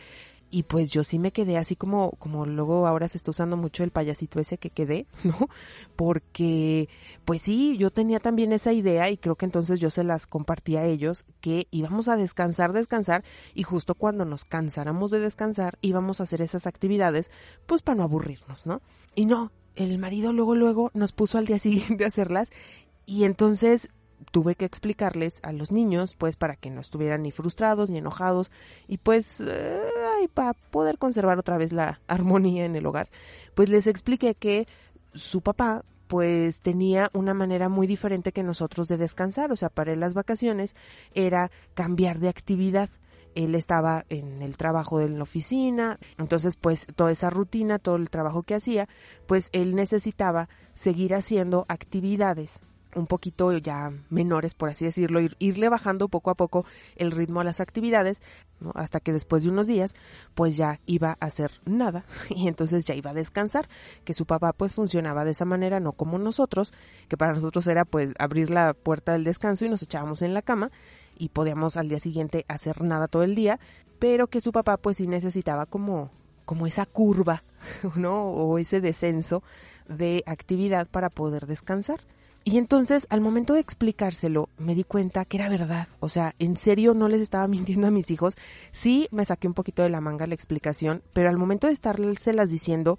y 0.51 0.65
pues 0.65 0.91
yo 0.91 1.05
sí 1.05 1.19
me 1.19 1.33
quedé 1.33 1.57
así 1.57 1.77
como, 1.77 2.11
como 2.13 2.45
luego 2.45 2.87
ahora 2.87 3.09
se 3.09 3.19
está 3.19 3.31
usando 3.31 3.57
mucho 3.57 3.85
el 3.85 3.91
payasito 3.91 4.41
ese 4.41 4.59
que 4.59 4.71
quedé, 4.71 5.07
¿no? 5.25 5.49
Porque, 5.97 6.89
pues 7.25 7.43
sí, 7.43 7.77
yo 7.79 7.91
tenía 7.91 8.21
también 8.21 8.53
esa 8.53 8.73
idea 8.73 9.09
y 9.11 9.17
creo 9.17 9.37
que 9.37 9.45
entonces 9.45 9.81
yo 9.81 9.91
se 9.91 10.05
las 10.05 10.27
compartí 10.27 10.77
a 10.77 10.85
ellos 10.85 11.25
que 11.41 11.69
íbamos 11.71 12.09
a 12.09 12.17
descansar, 12.17 12.73
descansar 12.73 13.25
y 13.55 13.63
justo 13.63 13.95
cuando 13.95 14.25
nos 14.25 14.45
cansáramos 14.45 15.11
de 15.11 15.21
descansar 15.21 15.79
íbamos 15.81 16.21
a 16.21 16.25
hacer 16.25 16.43
esas 16.43 16.67
actividades, 16.67 17.31
pues 17.67 17.83
para 17.83 17.97
no 17.97 18.03
aburrirnos, 18.03 18.67
¿no? 18.67 18.83
Y 19.15 19.27
no, 19.27 19.53
el 19.77 19.99
marido 19.99 20.33
luego, 20.33 20.55
luego 20.55 20.91
nos 20.95 21.13
puso 21.13 21.39
al 21.39 21.47
día 21.47 21.59
siguiente 21.59 22.05
a 22.05 22.09
hacerlas 22.09 22.51
y 23.07 23.25
entonces 23.25 23.89
tuve 24.31 24.55
que 24.55 24.65
explicarles 24.65 25.41
a 25.43 25.53
los 25.53 25.73
niños, 25.73 26.15
pues 26.15 26.37
para 26.37 26.57
que 26.57 26.71
no 26.71 26.81
estuvieran 26.81 27.23
ni 27.23 27.33
frustrados 27.33 27.91
ni 27.91 27.99
enojados 27.99 28.51
y 28.87 28.99
pues 28.99 29.41
eh, 29.41 29.81
para 30.29 30.55
poder 30.55 30.99
conservar 30.99 31.39
otra 31.39 31.59
vez 31.59 31.73
la 31.73 32.01
armonía 32.09 32.65
en 32.65 32.77
el 32.77 32.87
hogar, 32.87 33.09
pues 33.55 33.69
les 33.69 33.87
expliqué 33.87 34.35
que 34.35 34.67
su 35.13 35.41
papá 35.41 35.85
pues 36.07 36.61
tenía 36.61 37.09
una 37.13 37.35
manera 37.35 37.69
muy 37.69 37.87
diferente 37.87 38.33
que 38.33 38.43
nosotros 38.43 38.89
de 38.89 38.97
descansar, 38.97 39.53
o 39.53 39.57
sea, 39.57 39.69
para 39.69 39.93
él 39.93 40.01
las 40.01 40.13
vacaciones 40.13 40.75
era 41.15 41.53
cambiar 41.75 42.19
de 42.19 42.29
actividad. 42.29 42.91
Él 43.37 43.55
estaba 43.55 44.05
en 44.09 44.43
el 44.43 44.57
trabajo 44.57 44.99
de 44.99 45.09
la 45.09 45.23
oficina, 45.23 46.01
entonces 46.19 46.57
pues 46.57 46.89
toda 46.97 47.13
esa 47.13 47.31
rutina, 47.31 47.79
todo 47.79 47.95
el 47.95 48.11
trabajo 48.11 48.43
que 48.43 48.57
hacía, 48.57 48.89
pues 49.29 49.51
él 49.53 49.77
necesitaba 49.77 50.49
seguir 50.75 51.15
haciendo 51.15 51.65
actividades 51.69 52.61
un 52.95 53.07
poquito 53.07 53.57
ya 53.57 53.93
menores, 54.09 54.55
por 54.55 54.69
así 54.69 54.85
decirlo, 54.85 55.21
irle 55.39 55.69
bajando 55.69 56.09
poco 56.09 56.31
a 56.31 56.35
poco 56.35 56.65
el 56.97 57.11
ritmo 57.11 57.41
a 57.41 57.45
las 57.45 57.61
actividades, 57.61 58.21
hasta 58.75 59.01
que 59.01 59.13
después 59.13 59.45
de 59.45 59.51
unos 59.51 59.67
días, 59.67 59.95
pues 60.35 60.57
ya 60.57 60.81
iba 60.87 61.17
a 61.21 61.27
hacer 61.27 61.53
nada 61.65 62.05
y 62.29 62.49
entonces 62.49 62.85
ya 62.85 62.95
iba 62.95 63.11
a 63.11 63.15
descansar, 63.15 63.69
que 64.05 64.15
su 64.15 64.27
papá 64.27 64.53
pues 64.53 64.75
funcionaba 64.75 65.25
de 65.25 65.33
esa 65.33 65.45
manera, 65.45 65.81
no 65.81 65.93
como 65.93 66.19
nosotros, 66.19 66.73
que 67.09 67.17
para 67.17 67.33
nosotros 67.33 67.67
era 67.67 67.85
pues 67.85 68.15
abrir 68.19 68.51
la 68.51 68.75
puerta 68.75 69.13
del 69.13 69.25
descanso 69.25 69.65
y 69.65 69.69
nos 69.69 69.83
echábamos 69.83 70.23
en 70.23 70.35
la 70.35 70.43
cama 70.43 70.71
y 71.17 71.29
podíamos 71.29 71.77
al 71.77 71.89
día 71.89 72.01
siguiente 72.01 72.45
hacer 72.49 72.83
nada 72.83 73.09
todo 73.09 73.23
el 73.23 73.35
día, 73.35 73.61
pero 73.99 74.29
que 74.29 74.41
su 74.41 74.53
papá 74.53 74.77
pues 74.79 74.97
sí 74.97 75.07
necesitaba 75.07 75.67
como 75.67 76.11
como 76.51 76.67
esa 76.67 76.85
curva, 76.85 77.45
¿no? 77.95 78.25
O 78.25 78.59
ese 78.59 78.81
descenso 78.81 79.45
de 79.89 80.25
actividad 80.27 80.89
para 80.89 81.09
poder 81.09 81.47
descansar. 81.47 82.01
Y 82.43 82.57
entonces, 82.57 83.07
al 83.11 83.21
momento 83.21 83.55
de 83.55 83.61
explicárselo, 83.61 84.49
me 84.57 84.75
di 84.75 84.85
cuenta 84.85 85.25
que 85.25 85.37
era 85.37 85.49
verdad. 85.49 85.89
O 86.01 86.09
sea, 86.09 86.35
en 86.39 86.57
serio 86.57 86.95
no 86.95 87.09
les 87.09 87.21
estaba 87.21 87.47
mintiendo 87.49 87.87
a 87.87 87.91
mis 87.91 88.11
hijos. 88.11 88.37
Sí, 88.73 89.09
me 89.11 89.25
saqué 89.25 89.47
un 89.47 89.55
poquito 89.55 89.83
de 89.83 89.91
la 89.91 90.01
manga 90.01 90.27
la 90.27 90.35
explicación, 90.35 91.03
pero 91.13 91.29
al 91.29 91.37
momento 91.37 91.67
de 91.67 92.33
las 92.33 92.51
diciendo, 92.51 92.99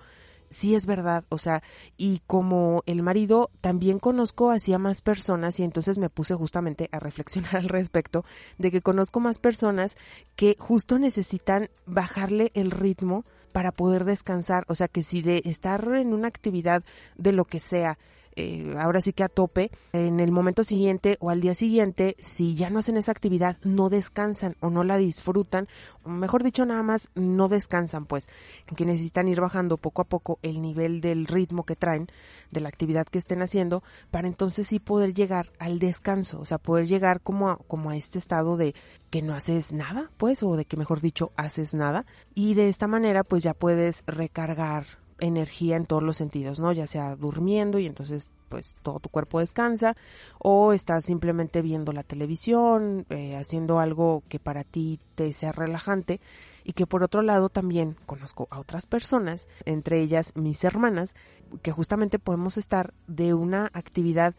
sí 0.52 0.76
es 0.76 0.86
verdad. 0.86 1.24
O 1.30 1.38
sea, 1.38 1.64
y 1.98 2.22
como 2.28 2.84
el 2.86 3.02
marido, 3.02 3.50
también 3.62 3.98
conozco 3.98 4.52
hacia 4.52 4.78
más 4.78 5.02
personas 5.02 5.60
y 5.60 5.64
entonces 5.64 5.98
me 5.98 6.10
puse 6.10 6.36
justamente 6.36 6.90
a 6.92 7.00
reflexionar 7.00 7.56
al 7.58 7.70
respecto 7.70 8.24
de 8.60 8.70
que 8.70 8.82
conozco 8.82 9.20
más 9.20 9.40
personas 9.40 9.98
que 10.36 10.56
justo 10.60 11.00
necesitan 11.00 11.70
bajarle 11.86 12.52
el 12.54 12.70
ritmo 12.70 13.26
para 13.52 13.72
poder 13.72 14.06
descansar. 14.06 14.66
O 14.68 14.76
sea, 14.76 14.88
que 14.88 15.02
si 15.02 15.22
de 15.22 15.42
estar 15.46 15.88
en 15.96 16.14
una 16.14 16.28
actividad 16.28 16.84
de 17.18 17.32
lo 17.32 17.46
que 17.46 17.60
sea, 17.60 17.98
eh, 18.36 18.76
ahora 18.80 19.02
sí 19.02 19.14
que 19.14 19.24
a 19.24 19.30
tope, 19.30 19.72
en 19.94 20.20
el 20.20 20.32
momento 20.32 20.64
siguiente 20.64 21.18
o 21.20 21.30
al 21.30 21.42
día 21.42 21.54
siguiente, 21.54 22.16
si 22.20 22.56
ya 22.56 22.70
no 22.70 22.80
hacen 22.80 22.98
esa 22.98 23.12
actividad, 23.12 23.58
no 23.64 23.90
descansan 23.90 24.56
o 24.60 24.70
no 24.70 24.84
la 24.84 24.98
disfrutan, 24.98 25.68
o 26.04 26.10
mejor 26.10 26.44
dicho, 26.44 26.66
nada 26.66 26.84
más 26.84 27.10
no 27.16 27.48
descansan, 27.48 28.06
pues, 28.06 28.28
que 28.76 28.86
necesitan 28.86 29.28
ir 29.28 29.42
bajando 29.42 29.78
poco 29.78 30.02
a 30.02 30.06
poco 30.06 30.40
el 30.42 30.62
nivel 30.62 31.02
del 31.02 31.26
ritmo 31.28 31.66
que 31.66 31.76
traen, 31.76 32.08
de 32.52 32.62
la 32.62 32.70
actividad 32.70 33.06
que 33.06 33.20
estén 33.20 33.42
haciendo, 33.42 33.84
para 34.10 34.28
entonces 34.28 34.68
sí 34.68 34.80
poder 34.80 35.14
llegar 35.14 35.52
al 35.60 35.80
descanso, 35.80 36.40
o 36.40 36.46
sea, 36.46 36.58
poder 36.58 36.88
llegar 36.88 37.22
como 37.22 37.50
a, 37.50 37.58
como 37.68 37.90
a 37.90 37.96
este 37.96 38.18
estado 38.18 38.58
de 38.58 38.76
que 39.10 39.22
no 39.22 39.34
haces 39.34 39.74
nada, 39.74 40.12
pues, 40.18 40.44
o 40.44 40.56
de 40.56 40.66
que 40.66 40.78
mejor 40.78 41.02
dicho, 41.02 41.32
haces 41.36 41.74
nada, 41.74 42.06
y 42.34 42.54
de 42.54 42.70
esta 42.70 42.88
manera, 42.88 43.24
pues 43.24 43.44
ya 43.44 43.54
puedes 43.54 44.04
recargar 44.08 45.01
energía 45.22 45.78
en 45.78 45.86
todos 45.86 46.04
los 46.04 46.18
sentidos, 46.18 46.60
¿no? 46.60 46.74
Ya 46.74 46.88
sea 46.88 47.16
durmiendo 47.16 47.80
y 47.80 47.86
entonces 47.86 48.30
pues 48.50 48.76
todo 48.84 49.00
tu 49.00 49.08
cuerpo 49.08 49.40
descansa 49.40 49.96
o 50.38 50.74
estás 50.74 51.06
simplemente 51.06 51.62
viendo 51.62 51.94
la 51.94 52.04
televisión, 52.04 53.06
eh, 53.10 53.38
haciendo 53.38 53.80
algo 53.80 54.24
que 54.28 54.40
para 54.40 54.66
ti 54.66 55.00
te 55.16 55.32
sea 55.32 55.54
relajante 55.54 56.20
y 56.64 56.74
que 56.74 56.86
por 56.86 57.04
otro 57.04 57.22
lado 57.22 57.50
también 57.50 57.96
conozco 58.06 58.48
a 58.52 58.60
otras 58.60 58.86
personas, 58.86 59.48
entre 59.66 60.02
ellas 60.02 60.34
mis 60.36 60.64
hermanas, 60.64 61.16
que 61.62 61.72
justamente 61.72 62.20
podemos 62.20 62.58
estar 62.58 62.94
de 63.08 63.34
una 63.34 63.70
actividad 63.74 64.36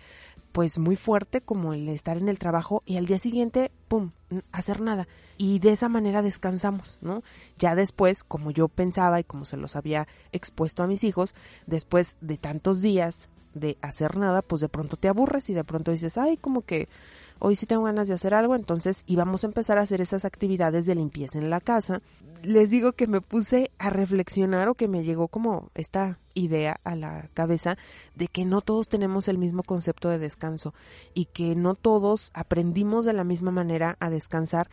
pues 0.53 0.79
muy 0.79 0.97
fuerte 0.97 1.41
como 1.41 1.73
el 1.73 1.89
estar 1.89 2.19
en 2.19 2.29
el 2.29 2.39
trabajo 2.39 2.83
y 2.87 2.99
al 2.99 3.07
día 3.07 3.19
siguiente, 3.19 3.71
pum, 3.89 4.13
hacer 4.53 4.81
nada. 4.81 5.09
Y 5.39 5.59
de 5.59 5.73
esa 5.73 5.89
manera 5.89 6.23
descansamos, 6.23 6.99
¿no? 7.01 7.23
Ya 7.59 7.75
después, 7.75 8.23
como 8.23 8.51
yo 8.51 8.69
pensaba 8.69 9.19
y 9.19 9.25
como 9.25 9.45
se 9.45 9.57
los 9.57 9.77
había 9.77 10.07
expuesto 10.31 10.83
a 10.83 10.87
mis 10.87 11.05
hijos, 11.05 11.35
después 11.67 12.17
de 12.21 12.37
tantos 12.37 12.83
días 12.83 13.29
de 13.55 13.79
hacer 13.81 14.17
nada, 14.17 14.43
pues 14.43 14.61
de 14.61 14.69
pronto 14.69 14.97
te 14.97 15.09
aburres 15.09 15.51
y 15.51 15.55
de 15.55 15.65
pronto 15.65 15.91
dices, 15.91 16.19
ay, 16.19 16.37
como 16.37 16.63
que 16.63 16.89
hoy 17.39 17.57
sí 17.57 17.67
tengo 17.67 17.85
ganas 17.85 18.09
de 18.09 18.15
hacer 18.15 18.35
algo, 18.35 18.55
entonces 18.55 19.05
íbamos 19.07 19.45
a 19.45 19.47
empezar 19.47 19.79
a 19.79 19.83
hacer 19.83 20.01
esas 20.01 20.25
actividades 20.25 20.87
de 20.87 20.95
limpieza 20.95 21.39
en 21.39 21.51
la 21.51 21.61
casa. 21.61 22.03
Les 22.43 22.71
digo 22.71 22.93
que 22.93 23.07
me 23.07 23.21
puse 23.21 23.71
a 23.79 23.91
reflexionar 23.91 24.69
o 24.69 24.75
que 24.75 24.89
me 24.89 25.05
llegó 25.05 25.29
como 25.29 25.71
esta 25.75 26.19
idea 26.35 26.81
a 26.85 26.97
la 26.97 27.29
cabeza 27.35 27.77
de 28.15 28.29
que 28.29 28.45
no 28.45 28.61
todos 28.61 28.89
tenemos 28.89 29.29
el 29.29 29.39
mismo 29.39 29.63
concepto 29.63 30.09
de 30.09 30.19
descanso 30.19 30.75
y 31.15 31.27
que 31.27 31.55
no 31.55 31.75
todos 31.75 32.31
aprendimos 32.35 33.05
de 33.05 33.13
la 33.13 33.25
misma 33.25 33.51
manera 33.51 33.97
a 34.01 34.11
descansar 34.11 34.69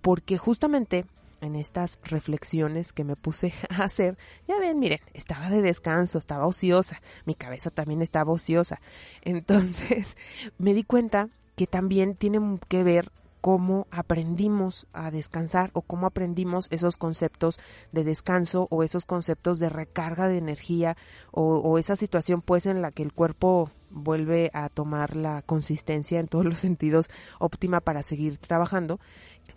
porque 0.00 0.36
justamente 0.36 1.06
en 1.42 1.56
estas 1.56 1.98
reflexiones 2.04 2.92
que 2.92 3.04
me 3.04 3.16
puse 3.16 3.52
a 3.68 3.84
hacer, 3.84 4.16
ya 4.48 4.58
ven, 4.58 4.78
miren, 4.78 5.00
estaba 5.12 5.50
de 5.50 5.60
descanso, 5.60 6.18
estaba 6.18 6.46
ociosa, 6.46 7.02
mi 7.26 7.34
cabeza 7.34 7.70
también 7.70 8.00
estaba 8.00 8.32
ociosa. 8.32 8.80
Entonces 9.22 10.16
me 10.58 10.74
di 10.74 10.84
cuenta 10.84 11.28
que 11.62 11.68
también 11.68 12.16
tiene 12.16 12.40
que 12.66 12.82
ver 12.82 13.12
cómo 13.40 13.86
aprendimos 13.92 14.88
a 14.92 15.12
descansar 15.12 15.70
o 15.74 15.82
cómo 15.82 16.08
aprendimos 16.08 16.66
esos 16.72 16.96
conceptos 16.96 17.60
de 17.92 18.02
descanso 18.02 18.66
o 18.72 18.82
esos 18.82 19.06
conceptos 19.06 19.60
de 19.60 19.68
recarga 19.68 20.26
de 20.26 20.38
energía 20.38 20.96
o, 21.30 21.58
o, 21.58 21.78
esa 21.78 21.94
situación 21.94 22.42
pues 22.42 22.66
en 22.66 22.82
la 22.82 22.90
que 22.90 23.04
el 23.04 23.12
cuerpo 23.12 23.70
vuelve 23.90 24.50
a 24.54 24.70
tomar 24.70 25.14
la 25.14 25.42
consistencia 25.42 26.18
en 26.18 26.26
todos 26.26 26.44
los 26.44 26.58
sentidos 26.58 27.10
óptima 27.38 27.78
para 27.78 28.02
seguir 28.02 28.38
trabajando 28.38 28.98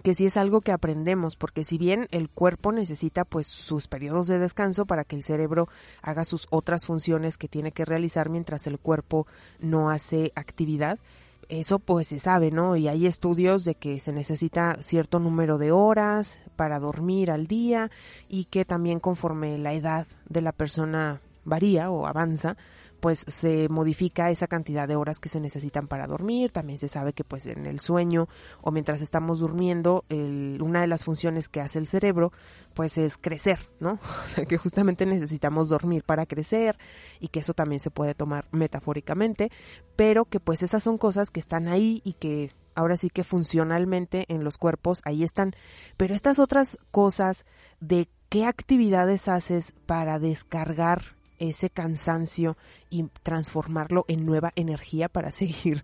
que 0.03 0.13
sí 0.13 0.27
es 0.27 0.37
algo 0.37 0.61
que 0.61 0.73
aprendemos 0.73 1.35
porque 1.35 1.63
si 1.63 1.79
bien 1.79 2.07
el 2.11 2.29
cuerpo 2.29 2.71
necesita 2.71 3.25
pues 3.25 3.47
sus 3.47 3.87
periodos 3.87 4.27
de 4.27 4.37
descanso 4.37 4.85
para 4.85 5.05
que 5.05 5.15
el 5.15 5.23
cerebro 5.23 5.69
haga 6.03 6.23
sus 6.23 6.45
otras 6.51 6.85
funciones 6.85 7.39
que 7.39 7.47
tiene 7.47 7.71
que 7.71 7.85
realizar 7.85 8.29
mientras 8.29 8.67
el 8.67 8.77
cuerpo 8.77 9.25
no 9.59 9.89
hace 9.89 10.31
actividad 10.35 10.99
eso 11.49 11.79
pues 11.79 12.07
se 12.07 12.19
sabe, 12.19 12.51
¿no? 12.51 12.75
Y 12.75 12.87
hay 12.87 13.07
estudios 13.07 13.65
de 13.65 13.75
que 13.75 13.99
se 13.99 14.11
necesita 14.11 14.77
cierto 14.81 15.19
número 15.19 15.57
de 15.57 15.71
horas 15.71 16.39
para 16.55 16.79
dormir 16.79 17.31
al 17.31 17.47
día 17.47 17.91
y 18.29 18.45
que 18.45 18.65
también 18.65 18.99
conforme 18.99 19.57
la 19.57 19.73
edad 19.73 20.07
de 20.29 20.41
la 20.41 20.51
persona 20.51 21.21
varía 21.43 21.91
o 21.91 22.07
avanza, 22.07 22.57
pues 22.99 23.23
se 23.27 23.69
modifica 23.69 24.29
esa 24.29 24.47
cantidad 24.47 24.87
de 24.87 24.95
horas 24.95 25.19
que 25.19 25.29
se 25.29 25.39
necesitan 25.39 25.87
para 25.87 26.07
dormir. 26.07 26.51
También 26.51 26.77
se 26.77 26.87
sabe 26.87 27.13
que 27.13 27.23
pues 27.23 27.45
en 27.45 27.65
el 27.65 27.79
sueño 27.79 28.27
o 28.61 28.71
mientras 28.71 29.01
estamos 29.01 29.39
durmiendo, 29.39 30.03
una 30.09 30.81
de 30.81 30.87
las 30.87 31.03
funciones 31.03 31.49
que 31.49 31.61
hace 31.61 31.79
el 31.79 31.87
cerebro 31.87 32.31
pues 32.73 32.97
es 32.97 33.17
crecer, 33.17 33.59
¿no? 33.79 33.99
O 34.25 34.27
sea 34.27 34.45
que 34.45 34.57
justamente 34.57 35.05
necesitamos 35.05 35.69
dormir 35.69 36.03
para 36.03 36.25
crecer 36.25 36.77
y 37.19 37.29
que 37.29 37.39
eso 37.39 37.53
también 37.53 37.79
se 37.79 37.91
puede 37.91 38.15
tomar 38.15 38.47
metafóricamente, 38.51 39.51
pero 39.95 40.25
que 40.25 40.39
pues 40.39 40.63
esas 40.63 40.83
son 40.83 40.97
cosas 40.97 41.29
que 41.29 41.39
están 41.39 41.67
ahí 41.67 42.01
y 42.03 42.13
que 42.13 42.51
ahora 42.75 42.97
sí 42.97 43.09
que 43.09 43.23
funcionalmente 43.23 44.25
en 44.27 44.43
los 44.43 44.57
cuerpos 44.57 45.01
ahí 45.05 45.23
están. 45.23 45.53
Pero 45.97 46.13
estas 46.13 46.39
otras 46.39 46.77
cosas 46.91 47.45
de 47.79 48.09
qué 48.29 48.45
actividades 48.45 49.27
haces 49.27 49.73
para 49.85 50.19
descargar 50.19 51.14
ese 51.39 51.69
cansancio 51.69 52.57
y 52.89 53.03
transformarlo 53.23 54.05
en 54.07 54.25
nueva 54.25 54.51
energía 54.55 55.09
para 55.09 55.31
seguir 55.31 55.83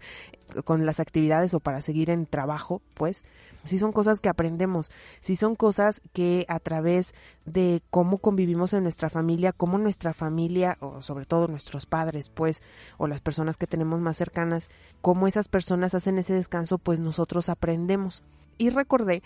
con 0.65 0.85
las 0.85 0.99
actividades 0.99 1.53
o 1.53 1.59
para 1.59 1.81
seguir 1.81 2.09
en 2.09 2.25
trabajo, 2.25 2.81
pues, 2.93 3.23
si 3.63 3.77
son 3.77 3.91
cosas 3.91 4.19
que 4.19 4.29
aprendemos, 4.29 4.91
si 5.19 5.35
son 5.35 5.55
cosas 5.55 6.01
que 6.13 6.45
a 6.47 6.59
través 6.59 7.13
de 7.45 7.81
cómo 7.89 8.17
convivimos 8.17 8.73
en 8.73 8.83
nuestra 8.83 9.09
familia, 9.09 9.53
cómo 9.53 9.77
nuestra 9.77 10.13
familia, 10.13 10.77
o 10.79 11.01
sobre 11.01 11.25
todo 11.25 11.47
nuestros 11.47 11.85
padres, 11.85 12.29
pues, 12.29 12.61
o 12.97 13.07
las 13.07 13.21
personas 13.21 13.57
que 13.57 13.67
tenemos 13.67 13.99
más 13.99 14.17
cercanas, 14.17 14.69
cómo 15.01 15.27
esas 15.27 15.47
personas 15.47 15.95
hacen 15.95 16.17
ese 16.17 16.33
descanso, 16.33 16.77
pues 16.77 16.99
nosotros 16.99 17.49
aprendemos. 17.49 18.23
Y 18.57 18.69
recordé 18.69 19.21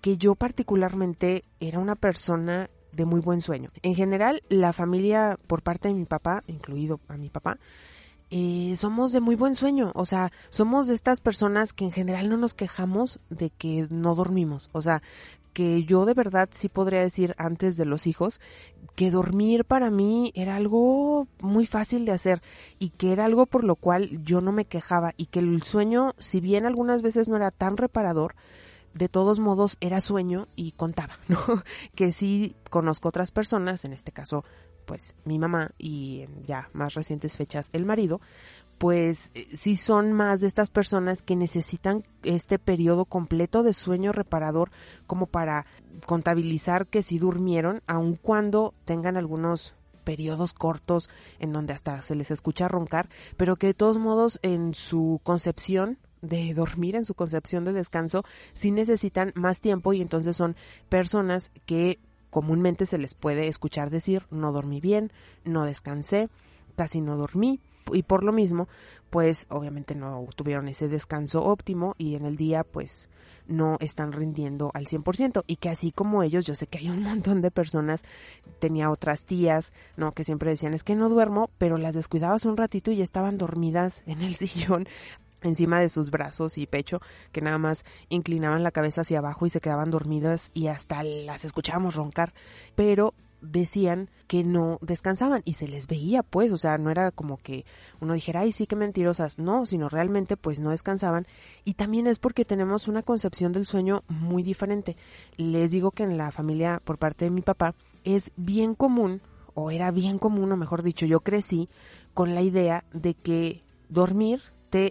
que 0.00 0.16
yo 0.16 0.34
particularmente 0.34 1.44
era 1.60 1.78
una 1.78 1.96
persona 1.96 2.70
de 2.92 3.04
muy 3.04 3.20
buen 3.20 3.40
sueño. 3.40 3.70
En 3.82 3.94
general, 3.94 4.42
la 4.48 4.72
familia 4.72 5.38
por 5.46 5.62
parte 5.62 5.88
de 5.88 5.94
mi 5.94 6.04
papá, 6.04 6.42
incluido 6.46 7.00
a 7.08 7.16
mi 7.16 7.30
papá, 7.30 7.58
eh, 8.30 8.74
somos 8.76 9.12
de 9.12 9.20
muy 9.20 9.36
buen 9.36 9.54
sueño. 9.54 9.92
O 9.94 10.04
sea, 10.04 10.32
somos 10.50 10.86
de 10.86 10.94
estas 10.94 11.20
personas 11.20 11.72
que 11.72 11.84
en 11.84 11.92
general 11.92 12.28
no 12.28 12.36
nos 12.36 12.54
quejamos 12.54 13.20
de 13.30 13.50
que 13.50 13.86
no 13.90 14.14
dormimos. 14.14 14.68
O 14.72 14.82
sea, 14.82 15.02
que 15.52 15.84
yo 15.84 16.04
de 16.04 16.14
verdad 16.14 16.48
sí 16.52 16.68
podría 16.68 17.00
decir 17.00 17.34
antes 17.36 17.76
de 17.76 17.84
los 17.84 18.06
hijos 18.06 18.40
que 18.94 19.10
dormir 19.10 19.64
para 19.64 19.90
mí 19.90 20.30
era 20.36 20.54
algo 20.54 21.26
muy 21.40 21.66
fácil 21.66 22.04
de 22.04 22.12
hacer 22.12 22.42
y 22.78 22.90
que 22.90 23.12
era 23.12 23.24
algo 23.24 23.46
por 23.46 23.64
lo 23.64 23.74
cual 23.74 24.22
yo 24.24 24.40
no 24.40 24.52
me 24.52 24.66
quejaba 24.66 25.14
y 25.16 25.26
que 25.26 25.40
el 25.40 25.62
sueño, 25.62 26.14
si 26.18 26.40
bien 26.40 26.64
algunas 26.64 27.02
veces 27.02 27.28
no 27.28 27.36
era 27.36 27.50
tan 27.50 27.76
reparador, 27.76 28.36
de 28.98 29.08
todos 29.08 29.38
modos 29.38 29.78
era 29.80 30.00
sueño 30.00 30.48
y 30.56 30.72
contaba, 30.72 31.18
¿no? 31.28 31.38
Que 31.94 32.10
sí 32.10 32.56
conozco 32.68 33.08
otras 33.08 33.30
personas, 33.30 33.84
en 33.84 33.92
este 33.92 34.12
caso, 34.12 34.44
pues 34.84 35.16
mi 35.24 35.38
mamá 35.38 35.70
y 35.78 36.22
en 36.22 36.44
ya 36.44 36.68
más 36.72 36.94
recientes 36.94 37.36
fechas 37.36 37.70
el 37.72 37.84
marido, 37.84 38.20
pues 38.78 39.30
eh, 39.34 39.46
sí 39.56 39.76
son 39.76 40.12
más 40.12 40.40
de 40.40 40.46
estas 40.46 40.70
personas 40.70 41.22
que 41.22 41.36
necesitan 41.36 42.04
este 42.22 42.58
periodo 42.58 43.04
completo 43.04 43.62
de 43.62 43.72
sueño 43.72 44.12
reparador 44.12 44.70
como 45.06 45.26
para 45.26 45.66
contabilizar 46.06 46.86
que 46.86 47.02
si 47.02 47.18
durmieron, 47.18 47.82
aun 47.86 48.16
cuando 48.16 48.74
tengan 48.84 49.16
algunos 49.16 49.74
periodos 50.04 50.54
cortos 50.54 51.10
en 51.38 51.52
donde 51.52 51.74
hasta 51.74 52.00
se 52.00 52.14
les 52.14 52.30
escucha 52.30 52.66
roncar, 52.66 53.10
pero 53.36 53.56
que 53.56 53.68
de 53.68 53.74
todos 53.74 53.98
modos 53.98 54.40
en 54.42 54.72
su 54.72 55.20
concepción 55.22 55.98
de 56.22 56.54
dormir 56.54 56.96
en 56.96 57.04
su 57.04 57.14
concepción 57.14 57.64
de 57.64 57.72
descanso 57.72 58.24
sí 58.54 58.70
necesitan 58.70 59.32
más 59.34 59.60
tiempo 59.60 59.92
y 59.92 60.02
entonces 60.02 60.36
son 60.36 60.56
personas 60.88 61.50
que 61.66 61.98
comúnmente 62.30 62.86
se 62.86 62.98
les 62.98 63.14
puede 63.14 63.48
escuchar 63.48 63.90
decir 63.90 64.24
no 64.30 64.52
dormí 64.52 64.80
bien, 64.80 65.12
no 65.44 65.64
descansé, 65.64 66.28
casi 66.76 67.00
no 67.00 67.16
dormí 67.16 67.60
y 67.92 68.02
por 68.02 68.24
lo 68.24 68.32
mismo 68.32 68.68
pues 69.10 69.46
obviamente 69.48 69.94
no 69.94 70.26
tuvieron 70.36 70.68
ese 70.68 70.88
descanso 70.88 71.44
óptimo 71.44 71.94
y 71.98 72.14
en 72.14 72.26
el 72.26 72.36
día 72.36 72.64
pues 72.64 73.08
no 73.46 73.78
están 73.80 74.12
rindiendo 74.12 74.70
al 74.74 74.86
100% 74.86 75.44
y 75.46 75.56
que 75.56 75.70
así 75.70 75.90
como 75.90 76.22
ellos 76.22 76.44
yo 76.44 76.54
sé 76.54 76.66
que 76.66 76.78
hay 76.78 76.90
un 76.90 77.02
montón 77.02 77.40
de 77.40 77.50
personas 77.50 78.04
tenía 78.58 78.90
otras 78.90 79.24
tías 79.24 79.72
no 79.96 80.12
que 80.12 80.24
siempre 80.24 80.50
decían 80.50 80.74
es 80.74 80.84
que 80.84 80.94
no 80.94 81.08
duermo 81.08 81.50
pero 81.56 81.78
las 81.78 81.94
descuidabas 81.94 82.44
un 82.44 82.58
ratito 82.58 82.90
y 82.90 82.96
ya 82.96 83.04
estaban 83.04 83.38
dormidas 83.38 84.02
en 84.06 84.20
el 84.20 84.34
sillón 84.34 84.86
encima 85.42 85.80
de 85.80 85.88
sus 85.88 86.10
brazos 86.10 86.58
y 86.58 86.66
pecho, 86.66 87.00
que 87.32 87.40
nada 87.40 87.58
más 87.58 87.84
inclinaban 88.08 88.62
la 88.62 88.70
cabeza 88.70 89.02
hacia 89.02 89.18
abajo 89.18 89.46
y 89.46 89.50
se 89.50 89.60
quedaban 89.60 89.90
dormidas 89.90 90.50
y 90.54 90.68
hasta 90.68 91.02
las 91.02 91.44
escuchábamos 91.44 91.94
roncar, 91.94 92.34
pero 92.74 93.14
decían 93.40 94.10
que 94.26 94.42
no 94.44 94.78
descansaban 94.82 95.42
y 95.44 95.54
se 95.54 95.68
les 95.68 95.86
veía 95.86 96.22
pues, 96.22 96.52
o 96.52 96.58
sea, 96.58 96.76
no 96.78 96.90
era 96.90 97.10
como 97.10 97.36
que 97.36 97.64
uno 98.00 98.14
dijera, 98.14 98.40
ay, 98.40 98.52
sí 98.52 98.66
que 98.66 98.76
mentirosas, 98.76 99.38
no, 99.38 99.66
sino 99.66 99.88
realmente 99.88 100.36
pues 100.36 100.60
no 100.60 100.70
descansaban. 100.70 101.26
Y 101.64 101.74
también 101.74 102.06
es 102.06 102.18
porque 102.18 102.44
tenemos 102.44 102.88
una 102.88 103.02
concepción 103.02 103.52
del 103.52 103.66
sueño 103.66 104.02
muy 104.08 104.42
diferente. 104.42 104.96
Les 105.36 105.70
digo 105.70 105.92
que 105.92 106.02
en 106.02 106.18
la 106.18 106.30
familia 106.30 106.80
por 106.84 106.98
parte 106.98 107.24
de 107.24 107.30
mi 107.30 107.42
papá 107.42 107.74
es 108.04 108.32
bien 108.36 108.74
común, 108.74 109.22
o 109.54 109.70
era 109.70 109.90
bien 109.90 110.18
común, 110.18 110.52
o 110.52 110.56
mejor 110.56 110.82
dicho, 110.82 111.06
yo 111.06 111.20
crecí 111.20 111.68
con 112.14 112.34
la 112.34 112.42
idea 112.42 112.84
de 112.92 113.14
que 113.14 113.64
dormir 113.88 114.40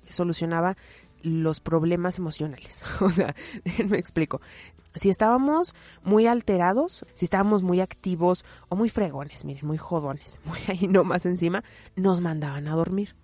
solucionaba 0.07 0.77
los 1.21 1.59
problemas 1.59 2.19
emocionales. 2.19 2.83
O 3.01 3.09
sea, 3.09 3.35
me 3.87 3.97
explico. 3.97 4.41
Si 4.93 5.09
estábamos 5.09 5.75
muy 6.03 6.25
alterados, 6.25 7.05
si 7.13 7.25
estábamos 7.25 7.61
muy 7.61 7.81
activos 7.81 8.45
o 8.69 8.75
muy 8.75 8.89
fregones, 8.89 9.45
miren, 9.45 9.67
muy 9.67 9.77
jodones, 9.77 10.41
muy 10.45 10.59
ahí 10.67 10.87
nomás 10.87 11.25
encima, 11.25 11.63
nos 11.95 12.21
mandaban 12.21 12.67
a 12.67 12.75
dormir. 12.75 13.15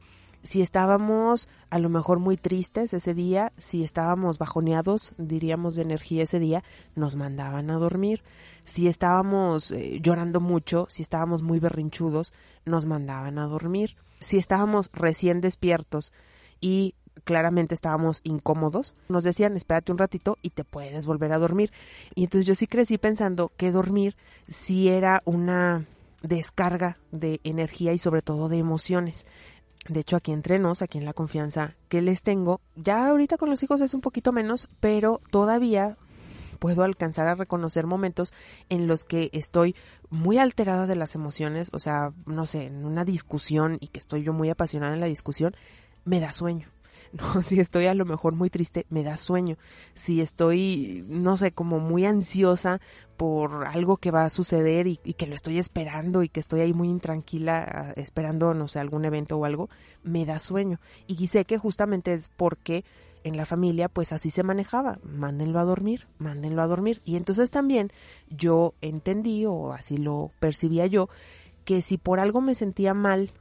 Si 0.44 0.62
estábamos 0.62 1.48
a 1.70 1.80
lo 1.80 1.88
mejor 1.90 2.20
muy 2.20 2.36
tristes 2.36 2.94
ese 2.94 3.14
día, 3.14 3.54
si 3.58 3.82
estábamos 3.82 4.38
bajoneados, 4.38 5.16
diríamos 5.18 5.76
de 5.76 5.84
energía 5.84 6.24
ese 6.24 6.38
día, 6.38 6.64
nos 6.96 7.16
mandaban 7.16 7.70
a 7.70 7.78
dormir. 7.78 8.24
Si 8.66 8.90
estábamos 8.90 9.72
eh, 9.72 10.00
llorando 10.02 10.42
mucho, 10.42 10.86
si 10.90 11.02
estábamos 11.02 11.44
muy 11.44 11.60
berrinchudos, 11.60 12.34
nos 12.66 12.86
mandaban 12.86 13.40
a 13.40 13.48
dormir. 13.48 13.96
Si 14.20 14.38
estábamos 14.38 14.90
recién 14.94 15.40
despiertos 15.40 16.12
y 16.64 16.96
claramente 17.26 17.76
estábamos 17.76 18.22
incómodos, 18.24 18.96
nos 19.10 19.26
decían 19.26 19.58
espérate 19.58 19.92
un 19.92 19.98
ratito 19.98 20.38
y 20.42 20.52
te 20.52 20.64
puedes 20.64 21.06
volver 21.06 21.34
a 21.34 21.38
dormir. 21.38 21.74
Y 22.16 22.24
entonces 22.24 22.48
yo 22.48 22.56
sí 22.56 22.68
crecí 22.68 22.98
pensando 22.98 23.52
que 23.58 23.74
dormir 23.74 24.16
sí 24.48 24.88
era 24.88 25.22
una 25.26 25.86
descarga 26.22 26.98
de 27.12 27.42
energía 27.44 27.92
y 27.92 27.98
sobre 27.98 28.22
todo 28.22 28.48
de 28.48 28.60
emociones. 28.60 29.28
De 29.90 30.00
hecho, 30.00 30.16
aquí 30.16 30.32
entre 30.32 30.58
nos, 30.58 30.82
aquí 30.82 30.98
en 30.98 31.04
la 31.06 31.12
confianza 31.12 31.76
que 31.90 32.02
les 32.02 32.24
tengo, 32.24 32.62
ya 32.78 33.10
ahorita 33.10 33.36
con 33.36 33.50
los 33.50 33.62
hijos 33.62 33.82
es 33.82 33.94
un 33.94 34.00
poquito 34.00 34.32
menos, 34.32 34.70
pero 34.80 35.20
todavía 35.30 35.98
puedo 36.60 36.84
alcanzar 36.84 37.28
a 37.28 37.36
reconocer 37.36 37.86
momentos 37.86 38.32
en 38.70 38.88
los 38.88 39.04
que 39.04 39.30
estoy 39.34 39.76
muy 40.10 40.38
alterada 40.38 40.88
de 40.88 40.96
las 40.96 41.14
emociones, 41.14 41.70
o 41.74 41.80
sea, 41.80 42.14
no 42.26 42.46
sé, 42.46 42.68
en 42.68 42.86
una 42.86 43.04
discusión 43.04 43.78
y 43.82 43.90
que 43.90 44.00
estoy 44.00 44.24
yo 44.24 44.32
muy 44.32 44.50
apasionada 44.50 44.94
en 44.94 45.02
la 45.02 45.08
discusión, 45.08 45.58
me 46.06 46.20
da 46.20 46.32
sueño. 46.32 46.68
No, 47.14 47.44
si 47.44 47.60
estoy 47.60 47.86
a 47.86 47.94
lo 47.94 48.06
mejor 48.06 48.34
muy 48.34 48.50
triste, 48.50 48.88
me 48.90 49.04
da 49.04 49.18
sueño. 49.18 49.58
Si 49.94 50.20
estoy, 50.20 51.06
no 51.08 51.38
sé, 51.38 51.52
como 51.52 51.80
muy 51.80 52.06
ansiosa 52.06 52.82
por 53.18 53.68
algo 53.68 53.98
que 53.98 54.10
va 54.10 54.26
a 54.26 54.30
suceder 54.32 54.88
y, 54.88 54.98
que 54.98 55.28
lo 55.28 55.36
estoy 55.36 55.60
esperando 55.60 56.24
y 56.24 56.30
que 56.30 56.40
estoy 56.40 56.62
ahí 56.62 56.74
muy 56.74 56.90
intranquila 56.90 57.64
ah, 57.64 57.94
esperando, 57.98 58.56
no 58.56 58.68
sé, 58.68 58.80
algún 58.80 59.06
evento 59.06 59.38
o 59.38 59.46
algo, 59.46 59.70
me 60.02 60.26
da 60.26 60.40
sueño. 60.40 60.80
Y 61.06 61.28
sé 61.28 61.46
que 61.46 61.60
justamente 61.60 62.14
es 62.14 62.30
porque 62.36 62.84
en 63.24 63.38
la 63.38 63.46
familia 63.46 63.90
pues 63.90 64.12
así 64.12 64.30
se 64.30 64.44
manejaba, 64.44 65.00
mándenlo 65.04 65.60
a 65.60 65.64
dormir, 65.64 66.08
mándenlo 66.18 66.62
a 66.62 66.68
dormir. 66.68 67.02
Y 67.06 67.16
entonces 67.16 67.52
también 67.52 67.92
yo 68.30 68.74
entendí 68.82 69.46
o 69.46 69.74
así 69.74 69.98
lo 69.98 70.32
percibía 70.40 70.88
yo, 70.88 71.10
que 71.64 71.82
si 71.82 71.98
por 71.98 72.20
algo 72.20 72.42
me 72.42 72.56
sentía 72.56 72.94
mal 72.94 73.32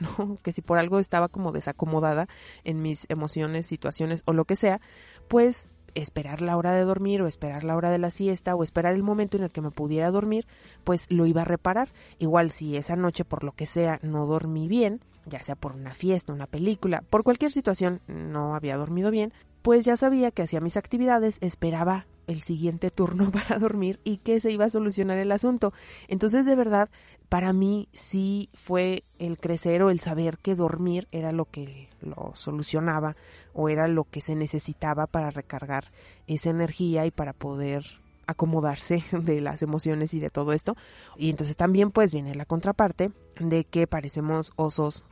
¿no? 0.18 0.38
Que 0.42 0.52
si 0.52 0.62
por 0.62 0.78
algo 0.78 0.98
estaba 0.98 1.28
como 1.28 1.52
desacomodada 1.52 2.28
en 2.64 2.82
mis 2.82 3.06
emociones, 3.08 3.66
situaciones 3.66 4.22
o 4.26 4.32
lo 4.32 4.44
que 4.44 4.56
sea, 4.56 4.80
pues 5.28 5.68
esperar 5.94 6.40
la 6.42 6.56
hora 6.56 6.72
de 6.72 6.84
dormir 6.84 7.22
o 7.22 7.26
esperar 7.26 7.64
la 7.64 7.76
hora 7.76 7.90
de 7.90 7.98
la 7.98 8.10
siesta 8.10 8.54
o 8.54 8.62
esperar 8.62 8.94
el 8.94 9.02
momento 9.02 9.36
en 9.36 9.44
el 9.44 9.50
que 9.50 9.60
me 9.60 9.70
pudiera 9.70 10.10
dormir, 10.10 10.46
pues 10.84 11.06
lo 11.10 11.26
iba 11.26 11.42
a 11.42 11.46
reparar. 11.46 11.92
Igual 12.18 12.50
si 12.50 12.76
esa 12.76 12.96
noche 12.96 13.24
por 13.24 13.44
lo 13.44 13.52
que 13.52 13.66
sea 13.66 13.98
no 14.02 14.26
dormí 14.26 14.68
bien, 14.68 15.00
ya 15.26 15.42
sea 15.42 15.54
por 15.54 15.72
una 15.72 15.94
fiesta, 15.94 16.32
una 16.32 16.46
película, 16.46 17.02
por 17.10 17.24
cualquier 17.24 17.52
situación 17.52 18.00
no 18.06 18.54
había 18.54 18.76
dormido 18.76 19.10
bien, 19.10 19.32
pues 19.62 19.84
ya 19.84 19.96
sabía 19.96 20.30
que 20.30 20.42
hacía 20.42 20.60
mis 20.60 20.76
actividades, 20.76 21.38
esperaba 21.40 22.06
el 22.26 22.40
siguiente 22.40 22.90
turno 22.90 23.30
para 23.32 23.58
dormir 23.58 24.00
y 24.04 24.18
que 24.18 24.40
se 24.40 24.50
iba 24.50 24.64
a 24.64 24.70
solucionar 24.70 25.18
el 25.18 25.32
asunto. 25.32 25.72
Entonces, 26.08 26.44
de 26.44 26.56
verdad, 26.56 26.88
para 27.32 27.54
mí 27.54 27.88
sí 27.94 28.50
fue 28.52 29.04
el 29.18 29.38
crecer 29.38 29.82
o 29.82 29.88
el 29.88 30.00
saber 30.00 30.36
que 30.36 30.54
dormir 30.54 31.08
era 31.12 31.32
lo 31.32 31.46
que 31.46 31.88
lo 32.02 32.32
solucionaba 32.34 33.16
o 33.54 33.70
era 33.70 33.88
lo 33.88 34.04
que 34.04 34.20
se 34.20 34.34
necesitaba 34.34 35.06
para 35.06 35.30
recargar 35.30 35.86
esa 36.26 36.50
energía 36.50 37.06
y 37.06 37.10
para 37.10 37.32
poder 37.32 37.86
acomodarse 38.26 39.02
de 39.12 39.40
las 39.40 39.62
emociones 39.62 40.12
y 40.12 40.20
de 40.20 40.28
todo 40.28 40.52
esto. 40.52 40.76
Y 41.16 41.30
entonces 41.30 41.56
también 41.56 41.90
pues 41.90 42.12
viene 42.12 42.34
la 42.34 42.44
contraparte 42.44 43.12
de 43.40 43.64
que 43.64 43.86
parecemos 43.86 44.52
osos 44.56 45.02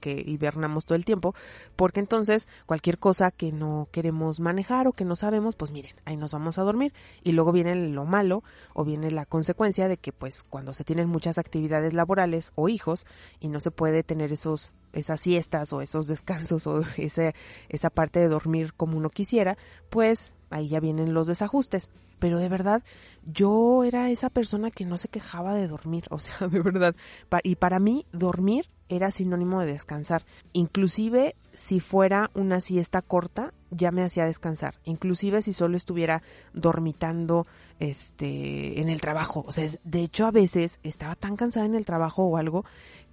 que 0.00 0.22
hibernamos 0.26 0.84
todo 0.84 0.96
el 0.96 1.04
tiempo, 1.04 1.34
porque 1.76 2.00
entonces 2.00 2.48
cualquier 2.66 2.98
cosa 2.98 3.30
que 3.30 3.52
no 3.52 3.88
queremos 3.92 4.40
manejar 4.40 4.88
o 4.88 4.92
que 4.92 5.04
no 5.04 5.16
sabemos, 5.16 5.56
pues 5.56 5.70
miren, 5.70 5.92
ahí 6.04 6.16
nos 6.16 6.32
vamos 6.32 6.58
a 6.58 6.62
dormir 6.62 6.92
y 7.22 7.32
luego 7.32 7.52
viene 7.52 7.74
lo 7.74 8.04
malo 8.04 8.42
o 8.74 8.84
viene 8.84 9.10
la 9.10 9.26
consecuencia 9.26 9.88
de 9.88 9.96
que 9.96 10.12
pues 10.12 10.44
cuando 10.44 10.72
se 10.72 10.84
tienen 10.84 11.08
muchas 11.08 11.38
actividades 11.38 11.94
laborales 11.94 12.52
o 12.54 12.68
hijos 12.68 13.06
y 13.40 13.48
no 13.48 13.60
se 13.60 13.70
puede 13.70 14.02
tener 14.02 14.32
esos 14.32 14.72
esas 14.92 15.20
siestas 15.20 15.72
o 15.72 15.80
esos 15.80 16.06
descansos 16.06 16.66
o 16.66 16.82
ese, 16.96 17.34
esa 17.68 17.90
parte 17.90 18.20
de 18.20 18.28
dormir 18.28 18.74
como 18.74 18.96
uno 18.96 19.10
quisiera, 19.10 19.56
pues 19.90 20.34
ahí 20.50 20.68
ya 20.68 20.80
vienen 20.80 21.14
los 21.14 21.26
desajustes. 21.26 21.90
Pero 22.18 22.38
de 22.38 22.48
verdad, 22.48 22.84
yo 23.24 23.82
era 23.82 24.10
esa 24.10 24.30
persona 24.30 24.70
que 24.70 24.84
no 24.84 24.96
se 24.96 25.08
quejaba 25.08 25.54
de 25.54 25.66
dormir, 25.66 26.04
o 26.10 26.18
sea, 26.18 26.46
de 26.46 26.60
verdad. 26.60 26.94
Y 27.42 27.56
para 27.56 27.80
mí, 27.80 28.06
dormir 28.12 28.70
era 28.92 29.10
sinónimo 29.10 29.60
de 29.60 29.72
descansar. 29.72 30.24
Inclusive 30.52 31.34
si 31.54 31.80
fuera 31.80 32.30
una 32.34 32.60
siesta 32.60 33.02
corta, 33.02 33.52
ya 33.70 33.90
me 33.90 34.02
hacía 34.02 34.26
descansar. 34.26 34.74
Inclusive 34.84 35.42
si 35.42 35.52
solo 35.52 35.76
estuviera 35.76 36.22
dormitando 36.52 37.46
este 37.78 38.80
en 38.80 38.88
el 38.88 39.00
trabajo. 39.00 39.44
O 39.46 39.52
sea, 39.52 39.68
de 39.82 40.02
hecho 40.02 40.26
a 40.26 40.30
veces 40.30 40.78
estaba 40.82 41.14
tan 41.14 41.36
cansada 41.36 41.66
en 41.66 41.74
el 41.74 41.86
trabajo 41.86 42.24
o 42.24 42.36
algo, 42.36 42.64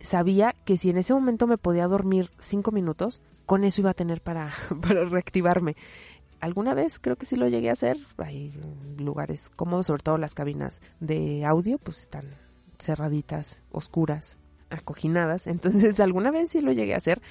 sabía 0.02 0.54
que 0.66 0.78
si 0.78 0.90
en 0.90 0.98
ese 0.98 1.14
momento 1.14 1.48
me 1.48 1.58
podía 1.58 1.88
dormir 1.88 2.30
cinco 2.40 2.72
minutos, 2.72 3.22
con 3.46 3.64
eso 3.64 3.82
iba 3.82 3.92
a 3.92 3.96
tener 3.96 4.22
para, 4.22 4.52
para 4.82 5.06
reactivarme. 5.06 5.76
Alguna 6.42 6.74
vez 6.74 7.00
creo 7.00 7.18
que 7.18 7.26
sí 7.26 7.36
lo 7.36 7.48
llegué 7.48 7.70
a 7.70 7.74
hacer. 7.74 7.98
Hay 8.18 8.54
lugares 8.98 9.50
cómodos, 9.50 9.88
sobre 9.88 10.04
todo 10.04 10.18
las 10.18 10.36
cabinas 10.36 10.82
de 11.00 11.46
audio, 11.46 11.78
pues 11.78 12.04
están 12.04 12.26
cerraditas, 12.80 13.62
oscuras, 13.72 14.38
acoginadas. 14.70 15.48
Entonces 15.48 16.00
alguna 16.00 16.32
vez 16.32 16.52
sí 16.52 16.62
lo 16.62 16.72
llegué 16.72 16.94
a 16.94 16.98
hacer, 16.98 17.22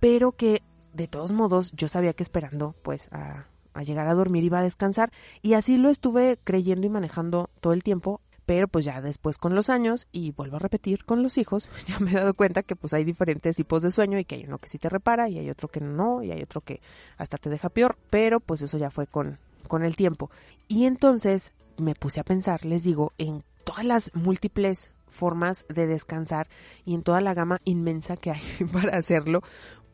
pero 0.00 0.32
que 0.32 0.62
de 0.92 1.08
todos 1.08 1.32
modos 1.32 1.72
yo 1.72 1.88
sabía 1.88 2.12
que 2.12 2.22
esperando 2.22 2.74
pues 2.82 3.08
a, 3.12 3.46
a 3.74 3.82
llegar 3.82 4.06
a 4.08 4.14
dormir 4.14 4.44
iba 4.44 4.58
a 4.58 4.62
descansar 4.62 5.10
y 5.40 5.54
así 5.54 5.78
lo 5.78 5.88
estuve 5.88 6.38
creyendo 6.44 6.86
y 6.86 6.90
manejando 6.90 7.48
todo 7.60 7.72
el 7.72 7.82
tiempo 7.82 8.20
pero 8.46 8.68
pues 8.68 8.84
ya 8.84 9.00
después 9.00 9.38
con 9.38 9.54
los 9.54 9.70
años 9.70 10.08
y 10.12 10.32
vuelvo 10.32 10.56
a 10.56 10.58
repetir 10.58 11.04
con 11.04 11.22
los 11.22 11.38
hijos, 11.38 11.70
ya 11.86 11.98
me 12.00 12.10
he 12.10 12.14
dado 12.14 12.34
cuenta 12.34 12.62
que 12.62 12.76
pues 12.76 12.92
hay 12.92 13.04
diferentes 13.04 13.56
tipos 13.56 13.82
de 13.82 13.90
sueño 13.90 14.18
y 14.18 14.24
que 14.24 14.36
hay 14.36 14.44
uno 14.44 14.58
que 14.58 14.68
sí 14.68 14.78
te 14.78 14.88
repara 14.88 15.28
y 15.28 15.38
hay 15.38 15.50
otro 15.50 15.68
que 15.68 15.80
no 15.80 16.22
y 16.22 16.32
hay 16.32 16.42
otro 16.42 16.60
que 16.60 16.80
hasta 17.16 17.38
te 17.38 17.50
deja 17.50 17.68
peor, 17.68 17.96
pero 18.10 18.40
pues 18.40 18.62
eso 18.62 18.78
ya 18.78 18.90
fue 18.90 19.06
con, 19.06 19.38
con 19.68 19.84
el 19.84 19.96
tiempo. 19.96 20.30
Y 20.68 20.86
entonces 20.86 21.52
me 21.78 21.94
puse 21.94 22.20
a 22.20 22.24
pensar, 22.24 22.64
les 22.64 22.84
digo, 22.84 23.12
en 23.18 23.44
todas 23.64 23.84
las 23.84 24.14
múltiples 24.14 24.90
formas 25.12 25.64
de 25.68 25.86
descansar 25.86 26.48
y 26.84 26.94
en 26.94 27.02
toda 27.02 27.20
la 27.20 27.34
gama 27.34 27.60
inmensa 27.64 28.16
que 28.16 28.32
hay 28.32 28.42
para 28.72 28.96
hacerlo, 28.96 29.42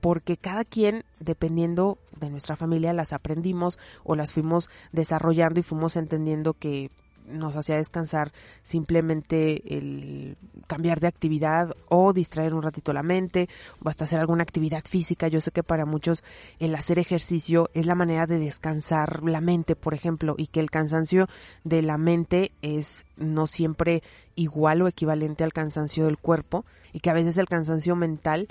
porque 0.01 0.37
cada 0.37 0.65
quien, 0.65 1.05
dependiendo 1.21 1.99
de 2.19 2.31
nuestra 2.31 2.57
familia, 2.57 2.93
las 2.93 3.13
aprendimos 3.13 3.79
o 4.05 4.15
las 4.15 4.33
fuimos 4.33 4.71
desarrollando 4.93 5.61
y 5.61 5.65
fuimos 5.65 5.97
entendiendo 5.97 6.55
que 6.55 6.91
nos 7.29 7.57
hacía 7.57 7.77
descansar 7.77 8.33
simplemente 8.63 9.77
el 9.77 10.37
cambiar 10.67 11.01
de 11.01 11.07
actividad 11.07 11.75
o 11.89 12.13
distraer 12.13 12.55
un 12.55 12.63
ratito 12.63 12.93
la 12.93 13.03
mente 13.03 13.49
o 13.85 13.89
hasta 13.89 14.05
hacer 14.05 14.21
alguna 14.21 14.43
actividad 14.43 14.83
física. 14.85 15.29
Yo 15.29 15.41
sé 15.41 15.51
que 15.51 15.63
para 15.63 15.87
muchos 15.87 16.25
el 16.59 16.75
hacer 16.75 16.99
ejercicio 16.99 17.71
es 17.75 17.87
la 17.87 17.95
manera 17.95 18.27
de 18.27 18.39
descansar 18.39 19.23
la 19.23 19.41
mente, 19.41 19.77
por 19.77 19.95
ejemplo, 19.95 20.35
y 20.37 20.49
que 20.49 20.61
el 20.61 20.71
cansancio 20.71 21.29
de 21.65 21.83
la 21.83 21.99
mente 21.99 22.53
es 22.63 23.07
no 23.17 23.47
siempre 23.47 24.03
igual 24.35 24.83
o 24.83 24.89
equivalente 24.89 25.45
al 25.45 25.53
cansancio 25.53 26.07
del 26.07 26.19
cuerpo 26.19 26.65
y 26.93 27.01
que 27.01 27.11
a 27.11 27.15
veces 27.15 27.39
el 27.39 27.49
cansancio 27.49 27.97
mental 27.97 28.49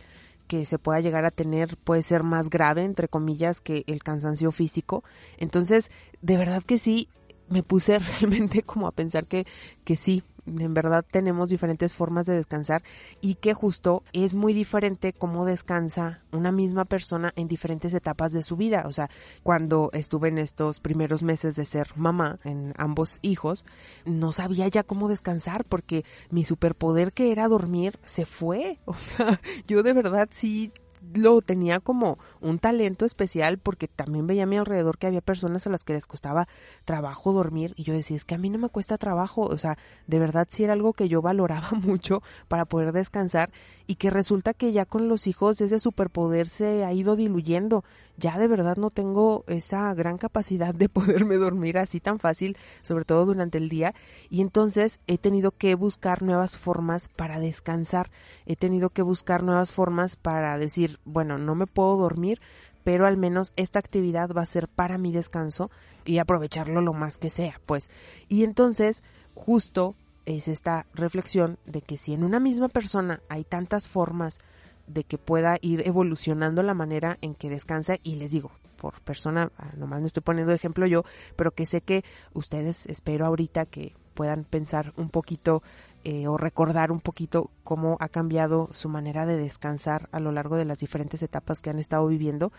que 0.47 0.65
se 0.65 0.79
pueda 0.79 1.01
llegar 1.01 1.25
a 1.25 1.31
tener 1.31 1.77
puede 1.77 2.01
ser 2.01 2.23
más 2.23 2.49
grave, 2.49 2.83
entre 2.83 3.07
comillas, 3.07 3.61
que 3.61 3.83
el 3.87 4.01
cansancio 4.01 4.51
físico. 4.51 5.03
Entonces, 5.37 5.91
de 6.21 6.37
verdad 6.37 6.63
que 6.63 6.77
sí, 6.77 7.09
me 7.49 7.63
puse 7.63 7.99
realmente 8.19 8.63
como 8.63 8.87
a 8.87 8.91
pensar 8.91 9.25
que, 9.25 9.45
que 9.83 9.95
sí, 9.95 10.23
en 10.47 10.73
verdad 10.73 11.05
tenemos 11.09 11.49
diferentes 11.49 11.93
formas 11.93 12.25
de 12.25 12.35
descansar 12.35 12.83
y 13.21 13.35
que 13.35 13.53
justo 13.53 14.03
es 14.13 14.33
muy 14.33 14.53
diferente 14.53 15.13
cómo 15.13 15.45
descansa 15.45 16.21
una 16.31 16.51
misma 16.51 16.85
persona 16.85 17.33
en 17.35 17.47
diferentes 17.47 17.93
etapas 17.93 18.31
de 18.31 18.43
su 18.43 18.55
vida. 18.55 18.83
O 18.87 18.93
sea, 18.93 19.09
cuando 19.43 19.89
estuve 19.93 20.29
en 20.29 20.37
estos 20.37 20.79
primeros 20.79 21.23
meses 21.23 21.55
de 21.55 21.65
ser 21.65 21.89
mamá 21.95 22.39
en 22.43 22.73
ambos 22.77 23.19
hijos, 23.21 23.65
no 24.05 24.31
sabía 24.31 24.67
ya 24.67 24.83
cómo 24.83 25.09
descansar 25.09 25.65
porque 25.65 26.05
mi 26.29 26.43
superpoder 26.43 27.13
que 27.13 27.31
era 27.31 27.47
dormir 27.47 27.99
se 28.03 28.25
fue. 28.25 28.79
O 28.97 28.99
sea, 28.99 29.39
yo 29.67 29.83
de 29.83 29.93
verdad 29.93 30.27
sí 30.31 30.71
lo 31.13 31.41
tenía 31.41 31.79
como 31.79 32.17
un 32.41 32.59
talento 32.59 33.05
especial 33.05 33.57
porque 33.57 33.87
también 33.87 34.27
veía 34.27 34.43
a 34.43 34.47
mi 34.47 34.57
alrededor 34.57 34.97
que 34.97 35.07
había 35.07 35.21
personas 35.21 35.65
a 35.65 35.69
las 35.69 35.83
que 35.83 35.93
les 35.93 36.07
costaba 36.07 36.47
trabajo 36.85 37.33
dormir 37.33 37.73
y 37.75 37.83
yo 37.83 37.93
decía, 37.93 38.17
es 38.17 38.25
que 38.25 38.35
a 38.35 38.37
mí 38.37 38.49
no 38.49 38.57
me 38.57 38.69
cuesta 38.69 38.97
trabajo, 38.97 39.41
o 39.41 39.57
sea, 39.57 39.77
de 40.07 40.19
verdad 40.19 40.47
sí 40.49 40.63
era 40.63 40.73
algo 40.73 40.93
que 40.93 41.09
yo 41.09 41.21
valoraba 41.21 41.71
mucho 41.81 42.21
para 42.47 42.65
poder 42.65 42.91
descansar 42.91 43.51
y 43.87 43.95
que 43.95 44.09
resulta 44.09 44.53
que 44.53 44.71
ya 44.71 44.85
con 44.85 45.07
los 45.07 45.27
hijos 45.27 45.61
ese 45.61 45.79
superpoder 45.79 46.47
se 46.47 46.83
ha 46.83 46.93
ido 46.93 47.15
diluyendo. 47.15 47.83
Ya 48.17 48.37
de 48.39 48.47
verdad 48.47 48.77
no 48.77 48.89
tengo 48.89 49.43
esa 49.47 49.93
gran 49.93 50.17
capacidad 50.17 50.73
de 50.73 50.89
poderme 50.89 51.37
dormir 51.37 51.77
así 51.77 51.99
tan 51.99 52.19
fácil, 52.19 52.57
sobre 52.81 53.05
todo 53.05 53.25
durante 53.25 53.57
el 53.59 53.69
día, 53.69 53.93
y 54.29 54.41
entonces 54.41 54.99
he 55.07 55.17
tenido 55.17 55.51
que 55.51 55.75
buscar 55.75 56.23
nuevas 56.23 56.57
formas 56.57 57.09
para 57.09 57.39
descansar, 57.39 58.09
he 58.45 58.55
tenido 58.55 58.89
que 58.89 59.03
buscar 59.03 59.43
nuevas 59.43 59.71
formas 59.71 60.15
para 60.15 60.57
decir, 60.57 60.99
bueno, 61.05 61.37
no 61.37 61.53
me 61.53 61.67
puedo 61.67 61.95
dormir, 61.95 62.41
pero 62.83 63.05
al 63.05 63.17
menos 63.17 63.53
esta 63.55 63.79
actividad 63.79 64.31
va 64.35 64.41
a 64.41 64.45
ser 64.45 64.67
para 64.67 64.97
mi 64.97 65.11
descanso 65.11 65.69
y 66.05 66.17
aprovecharlo 66.17 66.81
lo 66.81 66.93
más 66.93 67.17
que 67.17 67.29
sea, 67.29 67.59
pues. 67.65 67.91
Y 68.29 68.43
entonces, 68.45 69.03
justo 69.35 69.93
es 70.25 70.47
esta 70.47 70.85
reflexión 70.93 71.57
de 71.65 71.81
que 71.81 71.97
si 71.97 72.13
en 72.13 72.23
una 72.23 72.39
misma 72.39 72.67
persona 72.67 73.21
hay 73.29 73.43
tantas 73.43 73.87
formas 73.87 74.39
de 74.87 75.03
que 75.03 75.17
pueda 75.17 75.57
ir 75.61 75.85
evolucionando 75.85 76.63
la 76.63 76.73
manera 76.73 77.17
en 77.21 77.35
que 77.35 77.49
descansa 77.49 77.95
y 78.03 78.15
les 78.15 78.31
digo, 78.31 78.51
por 78.77 79.01
persona, 79.01 79.51
ah, 79.57 79.71
nomás 79.75 80.01
me 80.01 80.07
estoy 80.07 80.23
poniendo 80.23 80.53
ejemplo 80.53 80.85
yo, 80.85 81.03
pero 81.35 81.51
que 81.51 81.65
sé 81.65 81.81
que 81.81 82.03
ustedes 82.33 82.85
espero 82.85 83.25
ahorita 83.25 83.65
que 83.65 83.93
puedan 84.13 84.45
pensar 84.45 84.93
un 84.97 85.09
poquito 85.09 85.61
eh, 86.03 86.27
o 86.27 86.37
recordar 86.37 86.91
un 86.91 87.01
poquito 87.01 87.51
cómo 87.63 87.97
ha 87.99 88.07
cambiado 88.07 88.69
su 88.71 88.87
manera 88.89 89.25
de 89.25 89.37
descansar 89.37 90.09
a 90.11 90.19
lo 90.19 90.31
largo 90.31 90.55
de 90.55 90.65
las 90.65 90.79
diferentes 90.79 91.21
etapas 91.21 91.61
que 91.61 91.69
han 91.69 91.79
estado 91.79 92.07
viviendo 92.07 92.51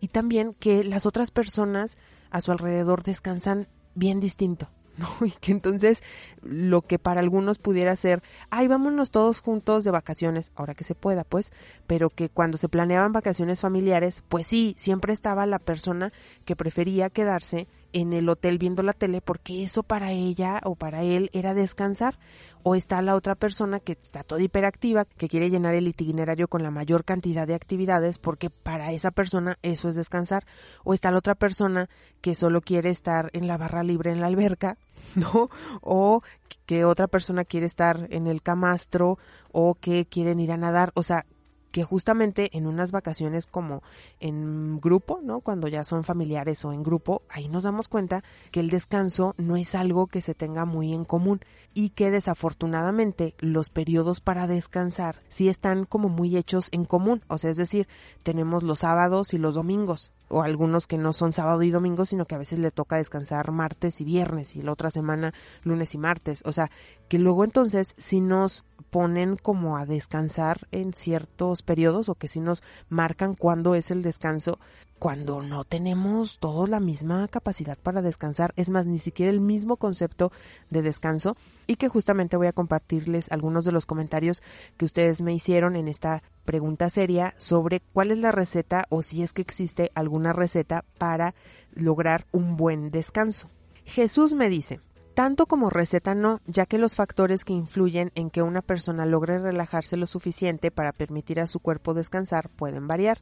y 0.00 0.08
también 0.08 0.54
que 0.54 0.84
las 0.84 1.04
otras 1.04 1.30
personas 1.30 1.98
a 2.30 2.40
su 2.40 2.52
alrededor 2.52 3.02
descansan 3.02 3.68
bien 3.94 4.20
distinto. 4.20 4.68
¿no? 4.96 5.08
Y 5.24 5.30
que 5.30 5.52
entonces 5.52 6.02
lo 6.42 6.82
que 6.82 6.98
para 6.98 7.20
algunos 7.20 7.58
pudiera 7.58 7.94
ser, 7.96 8.22
ay, 8.50 8.68
vámonos 8.68 9.10
todos 9.10 9.40
juntos 9.40 9.84
de 9.84 9.90
vacaciones, 9.90 10.52
ahora 10.54 10.74
que 10.74 10.84
se 10.84 10.94
pueda, 10.94 11.24
pues, 11.24 11.52
pero 11.86 12.10
que 12.10 12.28
cuando 12.28 12.58
se 12.58 12.68
planeaban 12.68 13.12
vacaciones 13.12 13.60
familiares, 13.60 14.22
pues 14.28 14.46
sí, 14.46 14.74
siempre 14.76 15.12
estaba 15.12 15.46
la 15.46 15.58
persona 15.58 16.12
que 16.44 16.56
prefería 16.56 17.10
quedarse 17.10 17.68
en 17.92 18.12
el 18.12 18.28
hotel 18.28 18.58
viendo 18.58 18.82
la 18.82 18.92
tele 18.92 19.20
porque 19.20 19.62
eso 19.62 19.82
para 19.82 20.12
ella 20.12 20.60
o 20.64 20.74
para 20.74 21.02
él 21.02 21.30
era 21.32 21.54
descansar. 21.54 22.18
O 22.62 22.74
está 22.74 23.02
la 23.02 23.16
otra 23.16 23.34
persona 23.34 23.80
que 23.80 23.92
está 23.92 24.22
toda 24.22 24.42
hiperactiva, 24.42 25.04
que 25.04 25.28
quiere 25.28 25.50
llenar 25.50 25.74
el 25.74 25.88
itinerario 25.88 26.48
con 26.48 26.62
la 26.62 26.70
mayor 26.70 27.04
cantidad 27.04 27.46
de 27.46 27.54
actividades 27.54 28.18
porque 28.18 28.50
para 28.50 28.92
esa 28.92 29.10
persona 29.10 29.58
eso 29.62 29.88
es 29.88 29.94
descansar. 29.94 30.44
O 30.84 30.94
está 30.94 31.10
la 31.10 31.18
otra 31.18 31.34
persona 31.34 31.88
que 32.20 32.34
solo 32.34 32.60
quiere 32.60 32.90
estar 32.90 33.30
en 33.32 33.46
la 33.46 33.56
barra 33.56 33.82
libre 33.82 34.12
en 34.12 34.20
la 34.20 34.28
alberca, 34.28 34.78
¿no? 35.14 35.48
O 35.80 36.22
que 36.66 36.84
otra 36.84 37.08
persona 37.08 37.44
quiere 37.44 37.66
estar 37.66 38.06
en 38.10 38.26
el 38.26 38.42
camastro 38.42 39.18
o 39.50 39.74
que 39.74 40.06
quieren 40.06 40.40
ir 40.40 40.52
a 40.52 40.56
nadar. 40.56 40.92
O 40.94 41.02
sea, 41.02 41.24
que 41.72 41.82
justamente 41.82 42.56
en 42.56 42.66
unas 42.66 42.92
vacaciones 42.92 43.46
como 43.46 43.82
en 44.20 44.80
grupo, 44.80 45.20
¿no? 45.22 45.40
Cuando 45.40 45.66
ya 45.68 45.82
son 45.82 46.04
familiares 46.04 46.64
o 46.64 46.72
en 46.72 46.82
grupo, 46.82 47.22
ahí 47.28 47.48
nos 47.48 47.64
damos 47.64 47.88
cuenta 47.88 48.22
que 48.50 48.60
el 48.60 48.70
descanso 48.70 49.34
no 49.38 49.56
es 49.56 49.74
algo 49.74 50.06
que 50.06 50.20
se 50.20 50.34
tenga 50.34 50.64
muy 50.64 50.92
en 50.92 51.04
común 51.04 51.40
y 51.74 51.90
que 51.90 52.10
desafortunadamente 52.10 53.34
los 53.38 53.70
periodos 53.70 54.20
para 54.20 54.46
descansar 54.46 55.16
sí 55.28 55.48
están 55.48 55.86
como 55.86 56.08
muy 56.08 56.36
hechos 56.36 56.68
en 56.72 56.84
común, 56.84 57.22
o 57.28 57.38
sea, 57.38 57.50
es 57.50 57.56
decir, 57.56 57.88
tenemos 58.22 58.62
los 58.62 58.80
sábados 58.80 59.32
y 59.32 59.38
los 59.38 59.54
domingos, 59.54 60.10
o 60.32 60.42
algunos 60.42 60.86
que 60.86 60.98
no 60.98 61.12
son 61.12 61.32
sábado 61.32 61.62
y 61.62 61.70
domingo, 61.70 62.06
sino 62.06 62.24
que 62.24 62.34
a 62.34 62.38
veces 62.38 62.58
le 62.58 62.70
toca 62.70 62.96
descansar 62.96 63.52
martes 63.52 64.00
y 64.00 64.04
viernes 64.04 64.56
y 64.56 64.62
la 64.62 64.72
otra 64.72 64.90
semana 64.90 65.34
lunes 65.62 65.94
y 65.94 65.98
martes. 65.98 66.42
O 66.46 66.52
sea, 66.52 66.70
que 67.08 67.18
luego 67.18 67.44
entonces 67.44 67.94
si 67.98 68.20
nos 68.20 68.64
ponen 68.90 69.36
como 69.36 69.76
a 69.76 69.86
descansar 69.86 70.66
en 70.70 70.92
ciertos 70.92 71.62
periodos 71.62 72.08
o 72.08 72.14
que 72.14 72.28
si 72.28 72.40
nos 72.40 72.62
marcan 72.88 73.34
cuándo 73.34 73.74
es 73.74 73.90
el 73.90 74.02
descanso, 74.02 74.58
cuando 75.02 75.42
no 75.42 75.64
tenemos 75.64 76.38
todos 76.38 76.68
la 76.68 76.78
misma 76.78 77.26
capacidad 77.26 77.76
para 77.76 78.02
descansar, 78.02 78.54
es 78.54 78.70
más, 78.70 78.86
ni 78.86 79.00
siquiera 79.00 79.32
el 79.32 79.40
mismo 79.40 79.76
concepto 79.76 80.30
de 80.70 80.80
descanso 80.80 81.36
y 81.66 81.74
que 81.74 81.88
justamente 81.88 82.36
voy 82.36 82.46
a 82.46 82.52
compartirles 82.52 83.32
algunos 83.32 83.64
de 83.64 83.72
los 83.72 83.84
comentarios 83.84 84.44
que 84.76 84.84
ustedes 84.84 85.20
me 85.20 85.34
hicieron 85.34 85.74
en 85.74 85.88
esta 85.88 86.22
pregunta 86.44 86.88
seria 86.88 87.34
sobre 87.36 87.80
cuál 87.80 88.12
es 88.12 88.18
la 88.18 88.30
receta 88.30 88.84
o 88.90 89.02
si 89.02 89.24
es 89.24 89.32
que 89.32 89.42
existe 89.42 89.90
alguna 89.96 90.32
receta 90.32 90.84
para 90.98 91.34
lograr 91.74 92.28
un 92.30 92.56
buen 92.56 92.92
descanso. 92.92 93.50
Jesús 93.84 94.34
me 94.34 94.48
dice, 94.48 94.78
tanto 95.12 95.46
como 95.46 95.70
receta 95.70 96.14
no, 96.14 96.40
ya 96.46 96.66
que 96.66 96.78
los 96.78 96.94
factores 96.94 97.44
que 97.44 97.52
influyen 97.52 98.10
en 98.14 98.30
que 98.30 98.42
una 98.42 98.62
persona 98.62 99.06
logre 99.06 99.38
relajarse 99.38 99.96
lo 99.96 100.06
suficiente 100.06 100.70
para 100.70 100.92
permitir 100.92 101.40
a 101.40 101.46
su 101.46 101.60
cuerpo 101.60 101.94
descansar 101.94 102.48
pueden 102.48 102.86
variar. 102.86 103.18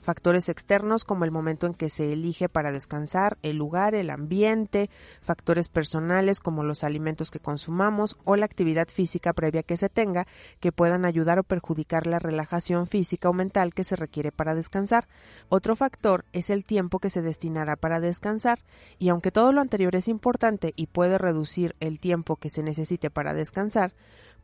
Factores 0.00 0.48
externos 0.48 1.04
como 1.04 1.24
el 1.24 1.30
momento 1.30 1.66
en 1.66 1.74
que 1.74 1.90
se 1.90 2.12
elige 2.12 2.48
para 2.48 2.72
descansar, 2.72 3.36
el 3.42 3.56
lugar, 3.56 3.94
el 3.94 4.08
ambiente, 4.08 4.88
factores 5.20 5.68
personales 5.68 6.40
como 6.40 6.62
los 6.62 6.84
alimentos 6.84 7.30
que 7.30 7.38
consumamos 7.38 8.16
o 8.24 8.36
la 8.36 8.46
actividad 8.46 8.88
física 8.88 9.34
previa 9.34 9.62
que 9.62 9.76
se 9.76 9.90
tenga 9.90 10.26
que 10.58 10.72
puedan 10.72 11.04
ayudar 11.04 11.38
o 11.38 11.44
perjudicar 11.44 12.06
la 12.06 12.18
relajación 12.18 12.86
física 12.86 13.28
o 13.28 13.34
mental 13.34 13.74
que 13.74 13.84
se 13.84 13.96
requiere 13.96 14.32
para 14.32 14.54
descansar. 14.54 15.06
Otro 15.48 15.76
factor 15.76 16.24
es 16.32 16.48
el 16.48 16.64
tiempo 16.64 16.98
que 16.98 17.10
se 17.10 17.20
destinará 17.20 17.76
para 17.76 18.00
descansar 18.00 18.60
y 18.98 19.10
aunque 19.10 19.30
todo 19.30 19.52
lo 19.52 19.60
anterior 19.60 19.94
es 19.96 20.08
importante 20.08 20.72
y 20.76 20.86
puede 20.86 21.18
reducir 21.30 21.74
el 21.80 22.00
tiempo 22.00 22.36
que 22.36 22.50
se 22.50 22.62
necesite 22.62 23.10
para 23.10 23.34
descansar, 23.34 23.92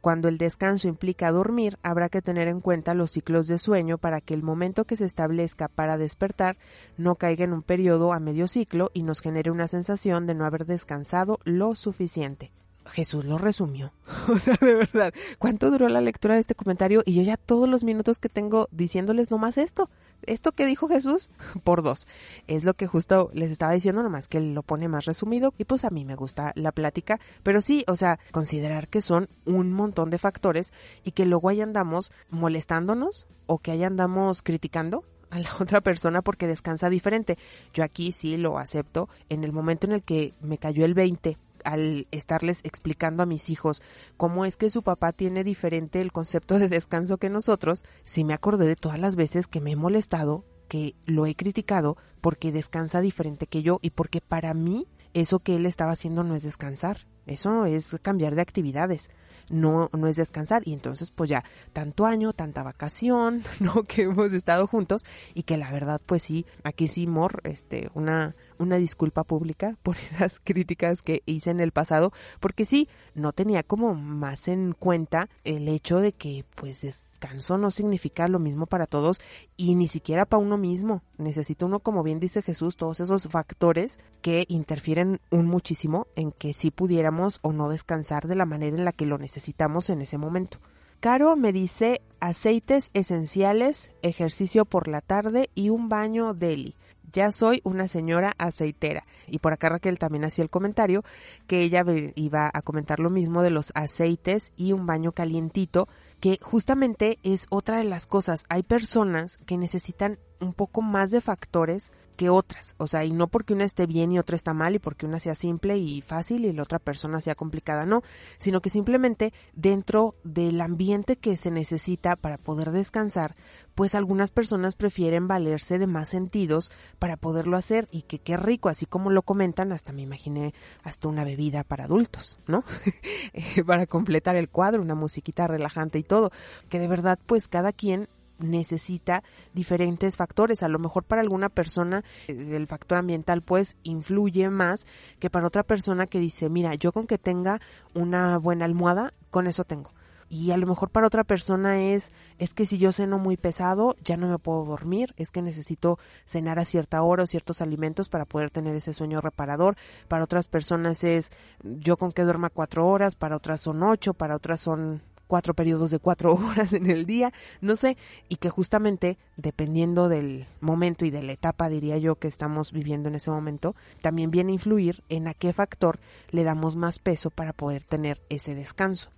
cuando 0.00 0.28
el 0.28 0.38
descanso 0.38 0.88
implica 0.88 1.32
dormir, 1.32 1.78
habrá 1.82 2.08
que 2.08 2.22
tener 2.22 2.48
en 2.48 2.60
cuenta 2.60 2.94
los 2.94 3.10
ciclos 3.10 3.48
de 3.48 3.58
sueño 3.58 3.98
para 3.98 4.20
que 4.20 4.34
el 4.34 4.42
momento 4.42 4.84
que 4.84 4.96
se 4.96 5.04
establezca 5.04 5.68
para 5.68 5.98
despertar 5.98 6.56
no 6.96 7.16
caiga 7.16 7.44
en 7.44 7.52
un 7.52 7.62
periodo 7.62 8.12
a 8.12 8.20
medio 8.20 8.46
ciclo 8.46 8.90
y 8.94 9.02
nos 9.02 9.20
genere 9.20 9.50
una 9.50 9.66
sensación 9.66 10.26
de 10.26 10.34
no 10.34 10.44
haber 10.44 10.64
descansado 10.64 11.40
lo 11.44 11.74
suficiente. 11.74 12.52
Jesús 12.90 13.24
lo 13.24 13.38
resumió. 13.38 13.92
O 14.28 14.38
sea, 14.38 14.56
de 14.60 14.74
verdad, 14.74 15.14
¿cuánto 15.38 15.70
duró 15.70 15.88
la 15.88 16.00
lectura 16.00 16.34
de 16.34 16.40
este 16.40 16.56
comentario? 16.56 17.02
Y 17.06 17.14
yo 17.14 17.22
ya 17.22 17.36
todos 17.36 17.68
los 17.68 17.84
minutos 17.84 18.18
que 18.18 18.28
tengo 18.28 18.68
diciéndoles 18.72 19.30
nomás 19.30 19.56
esto. 19.56 19.88
Esto 20.22 20.52
que 20.52 20.66
dijo 20.66 20.88
Jesús, 20.88 21.30
por 21.64 21.82
dos. 21.82 22.08
Es 22.48 22.64
lo 22.64 22.74
que 22.74 22.86
justo 22.86 23.30
les 23.32 23.50
estaba 23.50 23.72
diciendo, 23.72 24.02
nomás 24.02 24.26
que 24.26 24.40
lo 24.40 24.62
pone 24.62 24.88
más 24.88 25.04
resumido. 25.04 25.54
Y 25.58 25.64
pues 25.64 25.84
a 25.84 25.90
mí 25.90 26.04
me 26.04 26.16
gusta 26.16 26.52
la 26.56 26.72
plática. 26.72 27.20
Pero 27.42 27.60
sí, 27.60 27.84
o 27.86 27.96
sea, 27.96 28.18
considerar 28.32 28.88
que 28.88 29.00
son 29.00 29.28
un 29.44 29.72
montón 29.72 30.10
de 30.10 30.18
factores 30.18 30.72
y 31.04 31.12
que 31.12 31.24
luego 31.24 31.48
ahí 31.48 31.60
andamos 31.60 32.12
molestándonos 32.30 33.26
o 33.46 33.58
que 33.58 33.70
ahí 33.70 33.84
andamos 33.84 34.42
criticando 34.42 35.04
a 35.30 35.38
la 35.38 35.50
otra 35.60 35.80
persona 35.80 36.22
porque 36.22 36.46
descansa 36.46 36.90
diferente. 36.90 37.38
Yo 37.72 37.84
aquí 37.84 38.12
sí 38.12 38.36
lo 38.36 38.58
acepto. 38.58 39.08
En 39.28 39.44
el 39.44 39.52
momento 39.52 39.86
en 39.86 39.92
el 39.92 40.02
que 40.02 40.34
me 40.40 40.58
cayó 40.58 40.84
el 40.84 40.94
20 40.94 41.38
al 41.66 42.06
estarles 42.10 42.60
explicando 42.64 43.22
a 43.22 43.26
mis 43.26 43.50
hijos 43.50 43.82
cómo 44.16 44.44
es 44.44 44.56
que 44.56 44.70
su 44.70 44.82
papá 44.82 45.12
tiene 45.12 45.44
diferente 45.44 46.00
el 46.00 46.12
concepto 46.12 46.58
de 46.58 46.68
descanso 46.68 47.18
que 47.18 47.28
nosotros, 47.28 47.84
sí 48.04 48.24
me 48.24 48.34
acordé 48.34 48.66
de 48.66 48.76
todas 48.76 48.98
las 48.98 49.16
veces 49.16 49.48
que 49.48 49.60
me 49.60 49.72
he 49.72 49.76
molestado, 49.76 50.44
que 50.68 50.94
lo 51.04 51.26
he 51.26 51.34
criticado 51.34 51.96
porque 52.20 52.52
descansa 52.52 53.00
diferente 53.00 53.46
que 53.46 53.62
yo 53.62 53.78
y 53.82 53.90
porque 53.90 54.20
para 54.20 54.54
mí 54.54 54.86
eso 55.12 55.40
que 55.40 55.56
él 55.56 55.66
estaba 55.66 55.92
haciendo 55.92 56.24
no 56.24 56.34
es 56.34 56.42
descansar, 56.42 57.06
eso 57.26 57.66
es 57.66 57.96
cambiar 58.02 58.34
de 58.34 58.42
actividades 58.42 59.10
no, 59.50 59.90
no 59.92 60.06
es 60.06 60.16
descansar. 60.16 60.62
Y 60.66 60.72
entonces, 60.72 61.10
pues 61.10 61.30
ya, 61.30 61.44
tanto 61.72 62.06
año, 62.06 62.32
tanta 62.32 62.62
vacación, 62.62 63.42
¿no? 63.60 63.84
Que 63.84 64.02
hemos 64.02 64.32
estado 64.32 64.66
juntos 64.66 65.04
y 65.34 65.44
que 65.44 65.56
la 65.56 65.70
verdad, 65.70 66.00
pues 66.04 66.22
sí, 66.22 66.46
aquí 66.64 66.88
sí, 66.88 67.06
Mor, 67.06 67.40
este, 67.44 67.90
una, 67.94 68.34
una 68.58 68.76
disculpa 68.76 69.24
pública 69.24 69.76
por 69.82 69.96
esas 69.98 70.40
críticas 70.40 71.02
que 71.02 71.22
hice 71.26 71.50
en 71.50 71.60
el 71.60 71.72
pasado, 71.72 72.12
porque 72.40 72.64
sí, 72.64 72.88
no 73.14 73.32
tenía 73.32 73.62
como 73.62 73.94
más 73.94 74.48
en 74.48 74.72
cuenta 74.72 75.28
el 75.44 75.68
hecho 75.68 75.98
de 75.98 76.12
que, 76.12 76.44
pues, 76.54 76.82
descanso 76.82 77.58
no 77.58 77.70
significa 77.70 78.28
lo 78.28 78.38
mismo 78.38 78.66
para 78.66 78.86
todos 78.86 79.20
y 79.56 79.74
ni 79.74 79.88
siquiera 79.88 80.26
para 80.26 80.42
uno 80.42 80.58
mismo. 80.58 81.02
Necesita 81.18 81.66
uno, 81.66 81.80
como 81.80 82.02
bien 82.02 82.20
dice 82.20 82.42
Jesús, 82.42 82.76
todos 82.76 83.00
esos 83.00 83.28
factores 83.28 83.98
que 84.22 84.44
interfieren 84.48 85.20
un 85.30 85.46
muchísimo 85.46 86.06
en 86.16 86.32
que 86.32 86.52
sí 86.52 86.70
pudiéramos 86.70 87.38
o 87.42 87.52
no 87.52 87.68
descansar 87.68 88.26
de 88.26 88.34
la 88.34 88.46
manera 88.46 88.76
en 88.76 88.84
la 88.84 88.92
que 88.92 89.06
lo 89.06 89.18
necesitamos 89.18 89.90
en 89.90 90.02
ese 90.02 90.18
momento. 90.18 90.58
Caro 91.00 91.36
me 91.36 91.52
dice 91.52 92.00
aceites 92.20 92.90
esenciales, 92.94 93.92
ejercicio 94.02 94.64
por 94.64 94.88
la 94.88 95.00
tarde 95.00 95.50
y 95.54 95.68
un 95.68 95.88
baño 95.88 96.34
deli. 96.34 96.74
Ya 97.12 97.30
soy 97.30 97.60
una 97.64 97.88
señora 97.88 98.34
aceitera. 98.38 99.04
Y 99.26 99.38
por 99.38 99.52
acá 99.52 99.68
Raquel 99.68 99.98
también 99.98 100.24
hacía 100.24 100.42
el 100.42 100.50
comentario 100.50 101.04
que 101.46 101.62
ella 101.62 101.84
iba 102.14 102.50
a 102.52 102.62
comentar 102.62 103.00
lo 103.00 103.10
mismo 103.10 103.42
de 103.42 103.50
los 103.50 103.72
aceites 103.74 104.52
y 104.56 104.72
un 104.72 104.86
baño 104.86 105.12
calientito 105.12 105.88
que 106.20 106.38
justamente 106.40 107.18
es 107.22 107.46
otra 107.50 107.78
de 107.78 107.84
las 107.84 108.06
cosas. 108.06 108.44
Hay 108.48 108.62
personas 108.62 109.38
que 109.46 109.58
necesitan 109.58 110.18
un 110.40 110.52
poco 110.52 110.82
más 110.82 111.10
de 111.10 111.20
factores 111.20 111.92
que 112.16 112.30
otras. 112.30 112.74
O 112.78 112.86
sea, 112.86 113.04
y 113.04 113.12
no 113.12 113.28
porque 113.28 113.54
una 113.54 113.64
esté 113.64 113.86
bien 113.86 114.10
y 114.10 114.18
otra 114.18 114.36
está 114.36 114.54
mal 114.54 114.74
y 114.74 114.78
porque 114.78 115.06
una 115.06 115.18
sea 115.18 115.34
simple 115.34 115.76
y 115.76 116.00
fácil 116.00 116.44
y 116.44 116.52
la 116.52 116.62
otra 116.62 116.78
persona 116.78 117.20
sea 117.20 117.34
complicada, 117.34 117.84
no, 117.84 118.02
sino 118.38 118.60
que 118.60 118.70
simplemente 118.70 119.32
dentro 119.54 120.16
del 120.24 120.60
ambiente 120.60 121.16
que 121.16 121.36
se 121.36 121.50
necesita 121.50 122.16
para 122.16 122.38
poder 122.38 122.72
descansar, 122.72 123.34
pues 123.74 123.94
algunas 123.94 124.30
personas 124.30 124.74
prefieren 124.74 125.28
valerse 125.28 125.78
de 125.78 125.86
más 125.86 126.08
sentidos 126.08 126.72
para 126.98 127.16
poderlo 127.16 127.56
hacer 127.56 127.86
y 127.90 128.02
que 128.02 128.18
qué 128.18 128.36
rico, 128.36 128.68
así 128.68 128.86
como 128.86 129.10
lo 129.10 129.22
comentan, 129.22 129.72
hasta 129.72 129.92
me 129.92 130.02
imaginé 130.02 130.54
hasta 130.82 131.08
una 131.08 131.24
bebida 131.24 131.62
para 131.62 131.84
adultos, 131.84 132.38
¿no? 132.46 132.64
para 133.66 133.86
completar 133.86 134.36
el 134.36 134.48
cuadro, 134.48 134.80
una 134.80 134.94
musiquita 134.94 135.46
relajante 135.46 135.98
y 135.98 136.02
todo, 136.02 136.30
que 136.70 136.78
de 136.78 136.88
verdad 136.88 137.18
pues 137.26 137.48
cada 137.48 137.72
quien 137.72 138.08
necesita 138.38 139.22
diferentes 139.54 140.16
factores. 140.16 140.62
A 140.62 140.68
lo 140.68 140.78
mejor 140.78 141.04
para 141.04 141.22
alguna 141.22 141.48
persona 141.48 142.04
eh, 142.28 142.56
el 142.56 142.66
factor 142.66 142.98
ambiental 142.98 143.42
pues 143.42 143.76
influye 143.82 144.50
más 144.50 144.86
que 145.18 145.30
para 145.30 145.46
otra 145.46 145.62
persona 145.62 146.06
que 146.06 146.20
dice, 146.20 146.48
mira, 146.48 146.74
yo 146.74 146.92
con 146.92 147.06
que 147.06 147.18
tenga 147.18 147.60
una 147.94 148.38
buena 148.38 148.64
almohada, 148.64 149.12
con 149.30 149.46
eso 149.46 149.64
tengo. 149.64 149.90
Y 150.28 150.50
a 150.50 150.56
lo 150.56 150.66
mejor 150.66 150.90
para 150.90 151.06
otra 151.06 151.22
persona 151.22 151.80
es, 151.80 152.12
es 152.38 152.52
que 152.52 152.66
si 152.66 152.78
yo 152.78 152.90
ceno 152.90 153.18
muy 153.18 153.36
pesado, 153.36 153.94
ya 154.02 154.16
no 154.16 154.28
me 154.28 154.38
puedo 154.38 154.64
dormir, 154.64 155.14
es 155.16 155.30
que 155.30 155.40
necesito 155.40 155.98
cenar 156.24 156.58
a 156.58 156.64
cierta 156.64 157.00
hora 157.02 157.22
o 157.22 157.26
ciertos 157.26 157.60
alimentos 157.62 158.08
para 158.08 158.24
poder 158.24 158.50
tener 158.50 158.74
ese 158.74 158.92
sueño 158.92 159.20
reparador. 159.20 159.76
Para 160.08 160.24
otras 160.24 160.48
personas 160.48 161.04
es, 161.04 161.30
yo 161.62 161.96
con 161.96 162.10
que 162.10 162.22
duerma 162.22 162.50
cuatro 162.50 162.88
horas, 162.88 163.14
para 163.14 163.36
otras 163.36 163.60
son 163.60 163.82
ocho, 163.84 164.14
para 164.14 164.34
otras 164.34 164.60
son 164.60 165.02
cuatro 165.26 165.54
periodos 165.54 165.90
de 165.90 165.98
cuatro 165.98 166.34
horas 166.50 166.72
en 166.72 166.90
el 166.90 167.06
día, 167.06 167.32
no 167.60 167.76
sé, 167.76 167.96
y 168.28 168.36
que 168.36 168.50
justamente 168.50 169.18
dependiendo 169.36 170.08
del 170.08 170.46
momento 170.60 171.04
y 171.04 171.10
de 171.10 171.22
la 171.22 171.32
etapa, 171.32 171.68
diría 171.68 171.98
yo, 171.98 172.16
que 172.16 172.28
estamos 172.28 172.72
viviendo 172.72 173.08
en 173.08 173.16
ese 173.16 173.30
momento, 173.30 173.74
también 174.00 174.30
viene 174.30 174.52
a 174.52 174.54
influir 174.54 175.02
en 175.08 175.28
a 175.28 175.34
qué 175.34 175.52
factor 175.52 175.98
le 176.30 176.44
damos 176.44 176.76
más 176.76 176.98
peso 176.98 177.30
para 177.30 177.52
poder 177.52 177.82
tener 177.82 178.20
ese 178.28 178.54
descanso. 178.54 179.10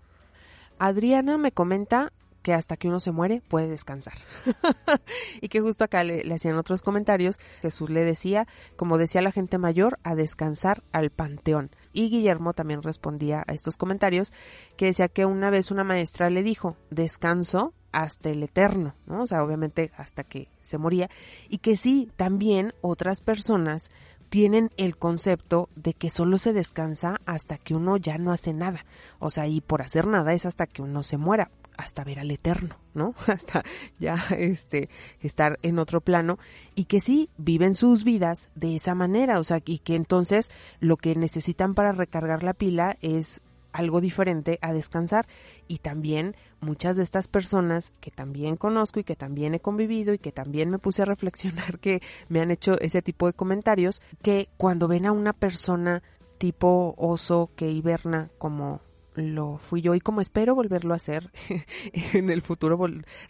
Adriana 0.79 1.39
me 1.39 1.51
comenta 1.51 2.13
que 2.43 2.55
hasta 2.55 2.77
que 2.77 2.89
uno 2.89 3.01
se 3.01 3.13
muere 3.13 3.43
puede 3.49 3.69
descansar. 3.69 4.15
y 5.41 5.49
que 5.49 5.61
justo 5.61 5.85
acá 5.85 6.05
le, 6.05 6.23
hacían 6.33 6.57
otros 6.57 6.83
comentarios, 6.83 7.39
Jesús 7.61 7.91
le 7.91 8.05
decía, 8.05 8.47
como 8.77 8.99
decía 8.99 9.23
la 9.23 9.33
gente 9.33 9.59
mayor, 9.59 9.99
a 10.03 10.15
descansar 10.15 10.83
al 10.93 11.11
panteón. 11.11 11.71
Y 11.93 12.11
Guillermo 12.11 12.53
también 12.53 12.83
respondía 12.83 13.45
a 13.47 13.53
estos 13.53 13.77
comentarios, 13.77 14.33
que 14.77 14.87
decía 14.87 15.09
que 15.09 15.27
una 15.27 15.51
vez 15.51 15.71
una 15.71 15.85
maestra 15.85 16.31
le 16.31 16.43
dijo, 16.43 16.77
descanso 16.91 17.75
hasta 17.93 18.31
el 18.31 18.43
eterno, 18.43 18.95
¿no? 19.07 19.23
O 19.23 19.27
sea, 19.27 19.43
obviamente 19.43 19.93
hasta 19.97 20.25
que 20.25 20.49
se 20.61 20.79
moría. 20.79 21.09
Y 21.49 21.59
que 21.59 21.77
sí, 21.77 22.11
también 22.17 22.75
otras 22.83 23.21
personas 23.21 23.91
tienen 24.29 24.71
el 24.77 24.97
concepto 24.97 25.69
de 25.75 25.95
que 25.95 26.11
solo 26.11 26.39
se 26.39 26.53
descansa 26.53 27.21
hasta 27.27 27.59
que 27.59 27.75
uno 27.75 27.97
ya 27.97 28.19
no 28.19 28.33
hace 28.33 28.53
nada. 28.53 28.85
O 29.19 29.31
sea, 29.31 29.47
y 29.47 29.61
por 29.61 29.83
hacer 29.83 30.07
nada 30.07 30.33
es 30.33 30.47
hasta 30.47 30.67
que 30.67 30.83
uno 30.83 31.03
se 31.03 31.17
muera 31.17 31.51
hasta 31.79 32.03
ver 32.05 32.19
al 32.19 32.31
eterno, 32.31 32.77
¿no? 32.93 33.15
Hasta 33.29 33.65
ya 33.99 34.17
este 34.37 34.91
estar 35.21 35.59
en 35.63 35.79
otro 35.79 36.01
plano 36.01 36.39
y 36.75 36.85
que 36.85 37.01
sí 37.01 37.31
viven 37.39 37.75
sus 37.75 38.03
vidas 38.03 38.51
de 38.57 38.75
esa 38.75 38.97
manera, 38.97 39.39
o 39.39 39.45
sea, 39.45 39.61
y 39.65 39.79
que 39.79 39.95
entonces 39.95 40.51
lo 40.81 40.97
que 40.97 41.15
necesitan 41.15 41.75
para 41.75 41.93
recargar 41.93 42.43
la 42.43 42.53
pila 42.53 42.99
es 43.01 43.43
algo 43.79 44.01
diferente 44.01 44.59
a 44.61 44.73
descansar. 44.73 45.27
Y 45.69 45.79
también 45.79 46.35
muchas 46.61 46.97
de 46.97 47.05
estas 47.05 47.29
personas 47.29 47.93
que 48.01 48.11
también 48.11 48.57
conozco 48.57 49.01
y 49.01 49.05
que 49.05 49.17
también 49.17 49.55
he 49.55 49.61
convivido 49.61 50.13
y 50.13 50.19
que 50.19 50.33
también 50.33 50.69
me 50.69 50.79
puse 50.79 51.03
a 51.03 51.07
reflexionar 51.07 51.79
que 51.79 52.03
me 52.29 52.41
han 52.41 52.51
hecho 52.51 52.79
ese 52.81 53.03
tipo 53.03 53.27
de 53.27 53.33
comentarios 53.33 54.03
que 54.23 54.49
cuando 54.57 54.89
ven 54.89 55.07
a 55.07 55.13
una 55.13 55.33
persona 55.33 56.03
tipo 56.39 56.95
oso 56.99 57.51
que 57.57 57.71
hiberna 57.71 58.31
como 58.39 58.81
lo 59.19 59.59
fui 59.59 59.81
yo 59.81 59.95
y 59.95 60.01
como 60.01 60.21
espero 60.21 60.55
volverlo 60.55 60.93
a 60.93 60.97
hacer 60.97 61.31
en 62.13 62.31
el 62.31 62.43
futuro, 62.43 62.79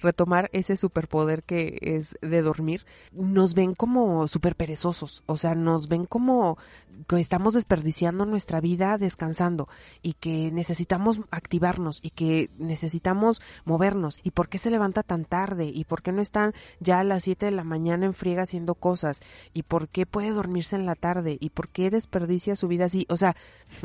retomar 0.00 0.50
ese 0.52 0.76
superpoder 0.76 1.42
que 1.42 1.78
es 1.80 2.16
de 2.20 2.42
dormir, 2.42 2.86
nos 3.12 3.54
ven 3.54 3.74
como 3.74 4.28
súper 4.28 4.56
perezosos, 4.56 5.22
o 5.26 5.36
sea, 5.36 5.54
nos 5.54 5.88
ven 5.88 6.06
como 6.06 6.58
que 7.06 7.20
estamos 7.20 7.54
desperdiciando 7.54 8.26
nuestra 8.26 8.60
vida 8.60 8.98
descansando 8.98 9.68
y 10.02 10.14
que 10.14 10.50
necesitamos 10.52 11.20
activarnos 11.30 12.00
y 12.02 12.10
que 12.10 12.50
necesitamos 12.58 13.40
movernos. 13.64 14.20
Y 14.22 14.32
por 14.32 14.48
qué 14.48 14.58
se 14.58 14.70
levanta 14.70 15.02
tan 15.02 15.24
tarde 15.24 15.70
y 15.72 15.84
por 15.84 16.02
qué 16.02 16.12
no 16.12 16.20
están 16.20 16.54
ya 16.80 17.00
a 17.00 17.04
las 17.04 17.24
7 17.24 17.46
de 17.46 17.52
la 17.52 17.64
mañana 17.64 18.06
en 18.06 18.14
friega 18.14 18.42
haciendo 18.42 18.74
cosas 18.74 19.20
y 19.52 19.62
por 19.62 19.88
qué 19.88 20.06
puede 20.06 20.30
dormirse 20.30 20.76
en 20.76 20.86
la 20.86 20.94
tarde 20.94 21.36
y 21.40 21.50
por 21.50 21.68
qué 21.68 21.90
desperdicia 21.90 22.56
su 22.56 22.68
vida 22.68 22.86
así, 22.86 23.06
o 23.08 23.16
sea, 23.16 23.36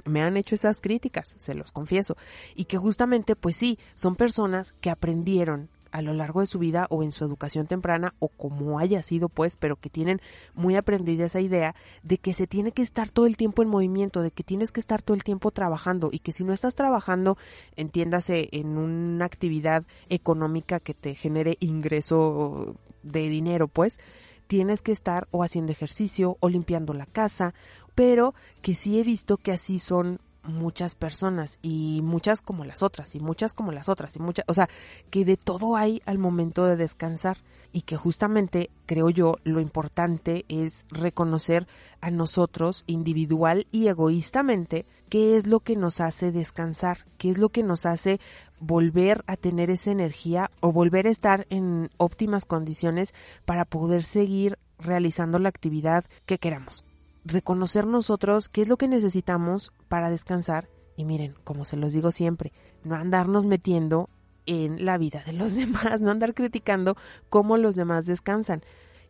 me 0.06 0.22
han 0.22 0.38
hecho 0.38 0.56
esas 0.56 0.82
críticas, 0.82 1.36
se 1.38 1.54
los 1.54 1.72
confío 1.94 2.00
eso. 2.00 2.18
Y 2.56 2.66
que 2.66 2.78
justamente, 2.78 3.36
pues 3.36 3.56
sí, 3.56 3.80
son 3.94 4.16
personas 4.16 4.74
que 4.82 4.90
aprendieron 4.90 5.70
a 5.94 6.02
lo 6.02 6.14
largo 6.14 6.40
de 6.40 6.48
su 6.48 6.58
vida 6.58 6.88
o 6.90 7.04
en 7.04 7.12
su 7.12 7.24
educación 7.24 7.68
temprana 7.68 8.16
o 8.18 8.28
como 8.28 8.80
haya 8.80 9.04
sido 9.04 9.30
pues, 9.30 9.58
pero 9.58 9.76
que 9.76 9.92
tienen 9.92 10.22
muy 10.56 10.76
aprendida 10.76 11.26
esa 11.26 11.40
idea 11.40 11.76
de 12.02 12.18
que 12.18 12.34
se 12.34 12.48
tiene 12.48 12.72
que 12.72 12.82
estar 12.82 13.12
todo 13.12 13.28
el 13.28 13.38
tiempo 13.38 13.62
en 13.62 13.70
movimiento, 13.70 14.24
de 14.24 14.32
que 14.32 14.44
tienes 14.44 14.72
que 14.72 14.80
estar 14.80 15.04
todo 15.04 15.14
el 15.14 15.24
tiempo 15.24 15.52
trabajando 15.52 16.10
y 16.12 16.20
que 16.20 16.32
si 16.32 16.44
no 16.44 16.52
estás 16.52 16.74
trabajando, 16.74 17.38
entiéndase 17.76 18.50
en 18.54 18.76
una 18.80 19.26
actividad 19.26 19.84
económica 20.10 20.80
que 20.80 20.96
te 20.96 21.14
genere 21.14 21.58
ingreso 21.60 22.76
de 23.04 23.30
dinero 23.30 23.68
pues, 23.68 24.00
tienes 24.48 24.82
que 24.82 24.92
estar 24.92 25.28
o 25.30 25.44
haciendo 25.44 25.72
ejercicio 25.72 26.38
o 26.40 26.50
limpiando 26.50 26.94
la 26.96 27.06
casa, 27.06 27.54
pero 27.94 28.34
que 28.64 28.74
sí 28.74 29.00
he 29.00 29.04
visto 29.04 29.38
que 29.38 29.52
así 29.52 29.78
son 29.78 30.20
muchas 30.44 30.96
personas 30.96 31.60
y 31.62 32.02
muchas 32.04 32.42
como 32.42 32.66
las 32.66 32.84
otras 32.84 33.16
y 33.16 33.20
muchas 33.20 33.54
como 33.54 33.72
las 33.72 33.90
otras 33.90 34.16
y 34.16 34.20
muchas, 34.20 34.46
o 34.48 34.54
sea, 34.54 34.70
que 35.10 35.26
de 35.26 35.38
todo 35.38 35.76
hay 35.76 36.02
al 36.06 36.18
momento 36.18 36.66
de 36.66 36.76
descansar. 36.76 37.38
Y 37.76 37.82
que 37.82 37.98
justamente 37.98 38.70
creo 38.86 39.10
yo 39.10 39.38
lo 39.44 39.60
importante 39.60 40.46
es 40.48 40.86
reconocer 40.90 41.68
a 42.02 42.12
nosotros 42.12 42.84
individual 42.86 43.66
y 43.72 43.88
egoístamente 43.88 44.86
qué 45.10 45.38
es 45.38 45.48
lo 45.48 45.60
que 45.60 45.76
nos 45.76 46.00
hace 46.00 46.32
descansar, 46.32 47.00
qué 47.18 47.32
es 47.32 47.40
lo 47.40 47.50
que 47.50 47.64
nos 47.64 47.88
hace 47.88 48.20
volver 48.60 49.24
a 49.26 49.38
tener 49.38 49.72
esa 49.72 49.90
energía 49.90 50.52
o 50.60 50.72
volver 50.72 51.08
a 51.08 51.12
estar 51.12 51.48
en 51.50 51.90
óptimas 51.98 52.46
condiciones 52.46 53.16
para 53.44 53.66
poder 53.66 54.04
seguir 54.04 54.60
realizando 54.78 55.40
la 55.40 55.50
actividad 55.50 56.06
que 56.28 56.38
queramos 56.38 56.86
reconocer 57.26 57.88
nosotros 57.88 58.50
qué 58.50 58.62
es 58.62 58.70
lo 58.70 58.78
que 58.78 58.88
necesitamos 58.88 59.72
para 59.88 60.10
descansar 60.10 60.68
y 60.96 61.06
miren, 61.06 61.36
como 61.44 61.66
se 61.66 61.78
los 61.78 61.94
digo 61.94 62.12
siempre, 62.12 62.52
no 62.84 62.96
andarnos 62.96 63.46
metiendo 63.46 64.10
en 64.46 64.86
la 64.86 64.98
vida 64.98 65.24
de 65.26 65.34
los 65.34 65.56
demás, 65.56 66.02
no 66.02 66.12
andar 66.12 66.34
criticando 66.34 66.96
cómo 67.30 67.58
los 67.58 67.76
demás 67.76 68.06
descansan. 68.06 68.62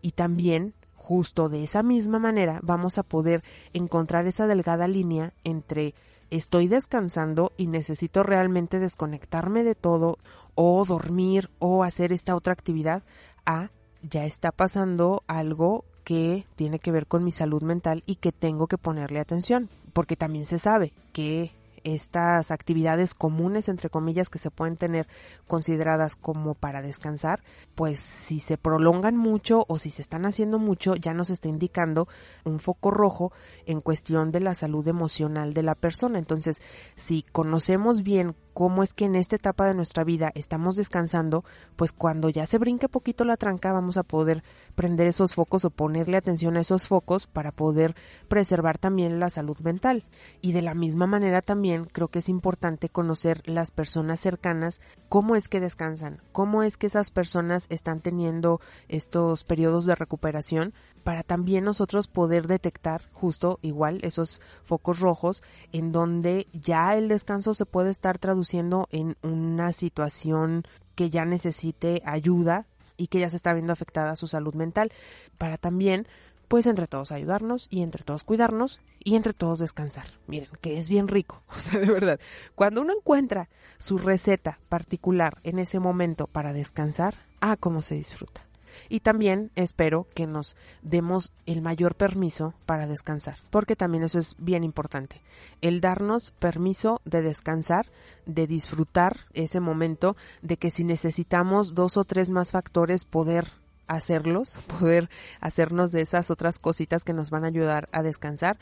Y 0.02 0.12
también, 0.12 0.74
justo 0.96 1.50
de 1.50 1.64
esa 1.64 1.84
misma 1.84 2.20
manera, 2.20 2.60
vamos 2.64 2.98
a 2.98 3.04
poder 3.04 3.44
encontrar 3.74 4.28
esa 4.28 4.48
delgada 4.48 4.88
línea 4.88 5.34
entre 5.44 5.94
estoy 6.30 6.68
descansando 6.68 7.52
y 7.58 7.68
necesito 7.68 8.24
realmente 8.24 8.80
desconectarme 8.80 9.64
de 9.64 9.76
todo 9.76 10.18
o 10.56 10.84
dormir 10.86 11.52
o 11.60 11.84
hacer 11.84 12.12
esta 12.12 12.36
otra 12.36 12.54
actividad 12.54 13.04
a 13.46 13.72
ya 14.02 14.26
está 14.26 14.52
pasando 14.52 15.24
algo 15.28 15.86
que 16.04 16.46
tiene 16.56 16.80
que 16.80 16.92
ver 16.92 17.08
con 17.08 17.24
mi 17.24 17.32
salud 17.32 17.62
mental 17.62 18.04
y 18.06 18.16
que 18.16 18.32
tengo 18.32 18.68
que 18.68 18.78
ponerle 18.78 19.20
atención, 19.20 19.70
porque 19.94 20.16
también 20.16 20.46
se 20.46 20.60
sabe 20.60 20.94
que 21.12 21.52
estas 21.84 22.52
actividades 22.52 23.14
comunes, 23.14 23.68
entre 23.70 23.90
comillas, 23.90 24.30
que 24.30 24.40
se 24.40 24.52
pueden 24.52 24.78
tener 24.78 25.08
consideradas 25.48 26.16
como 26.16 26.56
para 26.56 26.82
descansar, 26.82 27.42
pues 27.76 28.00
si 28.00 28.40
se 28.40 28.58
prolongan 28.58 29.18
mucho 29.18 29.66
o 29.68 29.78
si 29.78 29.90
se 29.90 30.02
están 30.02 30.26
haciendo 30.26 30.60
mucho, 30.60 30.96
ya 30.96 31.14
nos 31.14 31.30
está 31.30 31.50
indicando 31.50 32.08
un 32.46 32.60
foco 32.60 32.92
rojo 32.92 33.32
en 33.66 33.82
cuestión 33.82 34.32
de 34.32 34.40
la 34.40 34.54
salud 34.54 34.88
emocional 34.88 35.54
de 35.54 35.64
la 35.64 35.76
persona. 35.76 36.20
Entonces, 36.20 36.62
si 36.96 37.24
conocemos 37.32 38.04
bien 38.04 38.36
cómo 38.54 38.84
es 38.84 38.94
que 38.94 39.06
en 39.06 39.16
esta 39.16 39.36
etapa 39.36 39.68
de 39.68 39.74
nuestra 39.74 40.04
vida 40.04 40.32
estamos 40.36 40.76
descansando, 40.76 41.44
pues 41.76 41.92
cuando 41.92 42.30
ya 42.30 42.46
se 42.46 42.60
brinque 42.60 42.88
poquito 42.88 43.26
la 43.26 43.38
tranca 43.38 43.74
vamos 43.74 43.98
a 43.98 44.04
poder 44.04 44.44
prender 44.76 45.08
esos 45.08 45.34
focos 45.34 45.66
o 45.66 45.70
ponerle 45.70 46.18
atención 46.18 46.58
a 46.58 46.62
esos 46.62 46.88
focos 46.88 47.28
para 47.28 47.52
poder 47.52 47.96
preservar 48.28 48.78
también 48.78 49.20
la 49.20 49.30
salud 49.30 49.58
mental. 49.60 50.06
Y 50.42 50.52
de 50.52 50.62
la 50.62 50.74
misma 50.74 51.08
manera 51.08 51.42
también 51.42 51.86
creo 51.86 52.08
que 52.08 52.20
es 52.20 52.30
importante 52.30 52.90
conocer 52.90 53.42
las 53.46 53.72
personas 53.72 54.20
cercanas, 54.20 54.82
cómo 55.10 55.36
es 55.36 55.48
que 55.48 55.60
descansan, 55.60 56.22
cómo 56.32 56.64
es 56.64 56.78
que 56.78 56.88
esas 56.88 57.12
personas 57.12 57.68
están 57.70 58.02
teniendo 58.02 58.60
estos 58.88 59.44
periodos 59.44 59.86
de 59.86 59.96
recuperación 59.96 60.74
para 61.04 61.24
también 61.24 61.64
nosotros 61.66 62.08
poder 62.08 62.48
detectar 62.48 63.10
justo 63.12 63.60
igual 63.62 64.00
esos 64.04 64.42
focos 64.64 65.00
rojos 65.00 65.44
en 65.72 65.92
donde 65.92 66.48
ya 66.54 66.96
el 66.96 67.08
descanso 67.08 67.54
se 67.54 67.66
puede 67.66 67.90
estar 67.90 68.18
traduciendo 68.20 68.88
en 68.92 69.18
una 69.22 69.72
situación 69.72 70.64
que 70.96 71.10
ya 71.10 71.26
necesite 71.26 72.02
ayuda 72.06 72.68
y 72.98 73.08
que 73.08 73.20
ya 73.20 73.30
se 73.30 73.36
está 73.36 73.54
viendo 73.54 73.74
afectada 73.74 74.16
su 74.16 74.28
salud 74.28 74.54
mental, 74.54 74.92
para 75.38 75.58
también, 75.58 76.08
pues 76.48 76.68
entre 76.68 76.88
todos 76.88 77.12
ayudarnos 77.12 77.68
y 77.70 77.82
entre 77.82 78.04
todos 78.04 78.24
cuidarnos 78.24 78.80
y 79.00 79.16
entre 79.16 79.34
todos 79.34 79.60
descansar. 79.60 80.06
Miren, 80.28 80.50
que 80.62 80.78
es 80.78 80.90
bien 80.90 81.08
rico, 81.08 81.42
o 81.56 81.60
sea, 81.60 81.80
de 81.80 81.92
verdad, 81.92 82.20
cuando 82.56 82.82
uno 82.82 82.94
encuentra 82.94 83.50
su 83.80 83.98
receta 83.98 84.60
particular 84.70 85.40
en 85.44 85.60
ese 85.60 85.80
momento 85.80 86.28
para 86.28 86.54
descansar, 86.54 87.16
ah, 87.42 87.58
cómo 87.58 87.82
se 87.82 87.96
disfruta 87.96 88.46
y 88.90 89.02
también 89.02 89.52
espero 89.56 90.08
que 90.14 90.28
nos 90.28 90.56
demos 90.82 91.32
el 91.46 91.62
mayor 91.62 91.96
permiso 91.96 92.54
para 92.66 92.88
descansar, 92.88 93.38
porque 93.50 93.76
también 93.76 94.04
eso 94.04 94.20
es 94.20 94.36
bien 94.38 94.64
importante, 94.64 95.22
el 95.62 95.82
darnos 95.82 96.32
permiso 96.32 97.02
de 97.06 97.22
descansar, 97.22 97.88
de 98.26 98.48
disfrutar 98.48 99.22
ese 99.34 99.60
momento, 99.60 100.16
de 100.42 100.58
que 100.58 100.70
si 100.70 100.84
necesitamos 100.84 101.76
dos 101.76 101.98
o 101.98 102.04
tres 102.04 102.32
más 102.32 102.52
factores 102.52 103.06
poder 103.06 103.48
hacerlos, 103.88 104.60
poder 104.80 105.10
hacernos 105.40 105.92
de 105.92 106.02
esas 106.02 106.32
otras 106.32 106.60
cositas 106.60 107.04
que 107.04 107.14
nos 107.14 107.30
van 107.30 107.44
a 107.44 107.48
ayudar 107.48 107.90
a 107.92 108.04
descansar. 108.04 108.58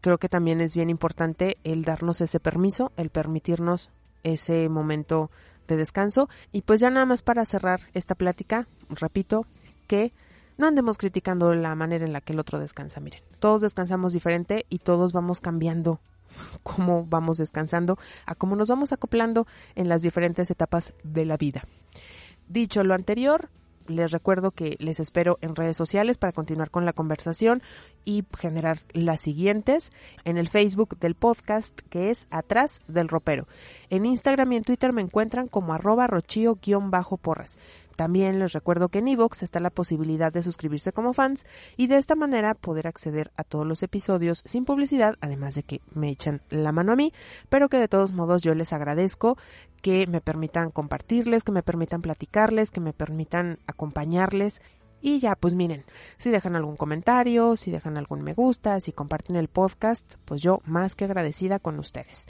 Creo 0.00 0.18
que 0.18 0.28
también 0.28 0.60
es 0.60 0.74
bien 0.74 0.90
importante 0.90 1.58
el 1.64 1.84
darnos 1.84 2.20
ese 2.20 2.40
permiso, 2.40 2.92
el 2.96 3.10
permitirnos 3.10 3.90
ese 4.22 4.68
momento 4.68 5.30
de 5.66 5.76
descanso. 5.76 6.28
Y 6.52 6.62
pues 6.62 6.80
ya 6.80 6.90
nada 6.90 7.06
más 7.06 7.22
para 7.22 7.44
cerrar 7.44 7.80
esta 7.94 8.14
plática, 8.14 8.66
repito 8.88 9.46
que 9.86 10.12
no 10.58 10.66
andemos 10.66 10.96
criticando 10.96 11.54
la 11.54 11.74
manera 11.74 12.04
en 12.04 12.12
la 12.12 12.20
que 12.20 12.32
el 12.32 12.40
otro 12.40 12.58
descansa. 12.58 13.00
Miren, 13.00 13.22
todos 13.40 13.60
descansamos 13.60 14.12
diferente 14.12 14.66
y 14.68 14.78
todos 14.78 15.12
vamos 15.12 15.40
cambiando 15.40 16.00
cómo 16.62 17.04
vamos 17.06 17.38
descansando, 17.38 17.98
a 18.24 18.34
cómo 18.34 18.56
nos 18.56 18.68
vamos 18.68 18.92
acoplando 18.92 19.46
en 19.74 19.88
las 19.88 20.02
diferentes 20.02 20.50
etapas 20.50 20.94
de 21.02 21.24
la 21.24 21.36
vida. 21.36 21.64
Dicho 22.48 22.84
lo 22.84 22.94
anterior, 22.94 23.50
les 23.88 24.10
recuerdo 24.10 24.50
que 24.50 24.76
les 24.78 25.00
espero 25.00 25.38
en 25.40 25.56
redes 25.56 25.76
sociales 25.76 26.18
para 26.18 26.32
continuar 26.32 26.70
con 26.70 26.84
la 26.84 26.92
conversación 26.92 27.62
y 28.04 28.24
generar 28.38 28.78
las 28.92 29.20
siguientes 29.20 29.90
en 30.24 30.38
el 30.38 30.48
Facebook 30.48 30.98
del 30.98 31.14
podcast 31.14 31.78
que 31.90 32.10
es 32.10 32.26
Atrás 32.30 32.80
del 32.88 33.08
Ropero. 33.08 33.46
En 33.90 34.06
Instagram 34.06 34.52
y 34.52 34.56
en 34.56 34.64
Twitter 34.64 34.92
me 34.92 35.02
encuentran 35.02 35.48
como 35.48 35.74
arroba 35.74 36.06
rochío-porras. 36.06 37.58
También 37.96 38.38
les 38.38 38.52
recuerdo 38.52 38.90
que 38.90 38.98
en 38.98 39.08
iVoox 39.08 39.42
está 39.42 39.58
la 39.58 39.70
posibilidad 39.70 40.32
de 40.32 40.42
suscribirse 40.42 40.92
como 40.92 41.14
fans 41.14 41.46
y 41.76 41.86
de 41.86 41.96
esta 41.96 42.14
manera 42.14 42.54
poder 42.54 42.86
acceder 42.86 43.32
a 43.36 43.42
todos 43.42 43.66
los 43.66 43.82
episodios 43.82 44.42
sin 44.44 44.66
publicidad, 44.66 45.16
además 45.20 45.54
de 45.54 45.62
que 45.62 45.80
me 45.94 46.10
echan 46.10 46.42
la 46.50 46.72
mano 46.72 46.92
a 46.92 46.96
mí, 46.96 47.12
pero 47.48 47.68
que 47.68 47.78
de 47.78 47.88
todos 47.88 48.12
modos 48.12 48.42
yo 48.42 48.54
les 48.54 48.74
agradezco 48.74 49.38
que 49.80 50.06
me 50.06 50.20
permitan 50.20 50.70
compartirles, 50.70 51.42
que 51.42 51.52
me 51.52 51.62
permitan 51.62 52.02
platicarles, 52.02 52.70
que 52.70 52.80
me 52.80 52.92
permitan 52.92 53.58
acompañarles. 53.66 54.60
Y 55.00 55.20
ya, 55.20 55.36
pues 55.36 55.54
miren, 55.54 55.84
si 56.18 56.30
dejan 56.30 56.56
algún 56.56 56.76
comentario, 56.76 57.56
si 57.56 57.70
dejan 57.70 57.96
algún 57.96 58.22
me 58.22 58.34
gusta, 58.34 58.80
si 58.80 58.92
comparten 58.92 59.36
el 59.36 59.48
podcast, 59.48 60.14
pues 60.24 60.42
yo 60.42 60.60
más 60.64 60.94
que 60.94 61.04
agradecida 61.04 61.58
con 61.60 61.78
ustedes. 61.78 62.26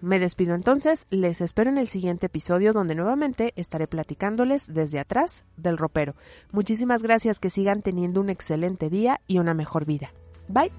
Me 0.00 0.18
despido 0.18 0.54
entonces, 0.54 1.06
les 1.10 1.42
espero 1.42 1.68
en 1.68 1.76
el 1.76 1.86
siguiente 1.86 2.26
episodio 2.26 2.72
donde 2.72 2.94
nuevamente 2.94 3.52
estaré 3.56 3.86
platicándoles 3.86 4.72
desde 4.72 4.98
atrás 4.98 5.44
del 5.58 5.76
ropero. 5.76 6.14
Muchísimas 6.52 7.02
gracias, 7.02 7.38
que 7.38 7.50
sigan 7.50 7.82
teniendo 7.82 8.20
un 8.22 8.30
excelente 8.30 8.88
día 8.88 9.20
y 9.26 9.38
una 9.38 9.52
mejor 9.52 9.84
vida. 9.84 10.12
Bye. 10.48 10.72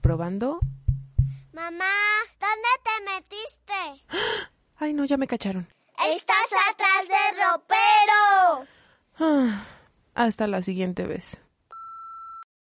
Probando. 0.00 0.60
Mamá, 1.52 1.84
¿dónde 2.38 2.68
te 2.84 2.90
metiste? 3.12 4.04
Ay, 4.76 4.94
no, 4.94 5.04
ya 5.04 5.16
me 5.16 5.26
cacharon. 5.26 5.66
Estás 6.08 6.46
atrás 6.70 7.08
del 7.08 7.42
ropero. 7.44 8.68
Ah, 9.18 9.64
hasta 10.14 10.46
la 10.46 10.62
siguiente 10.62 11.06
vez. 11.06 11.40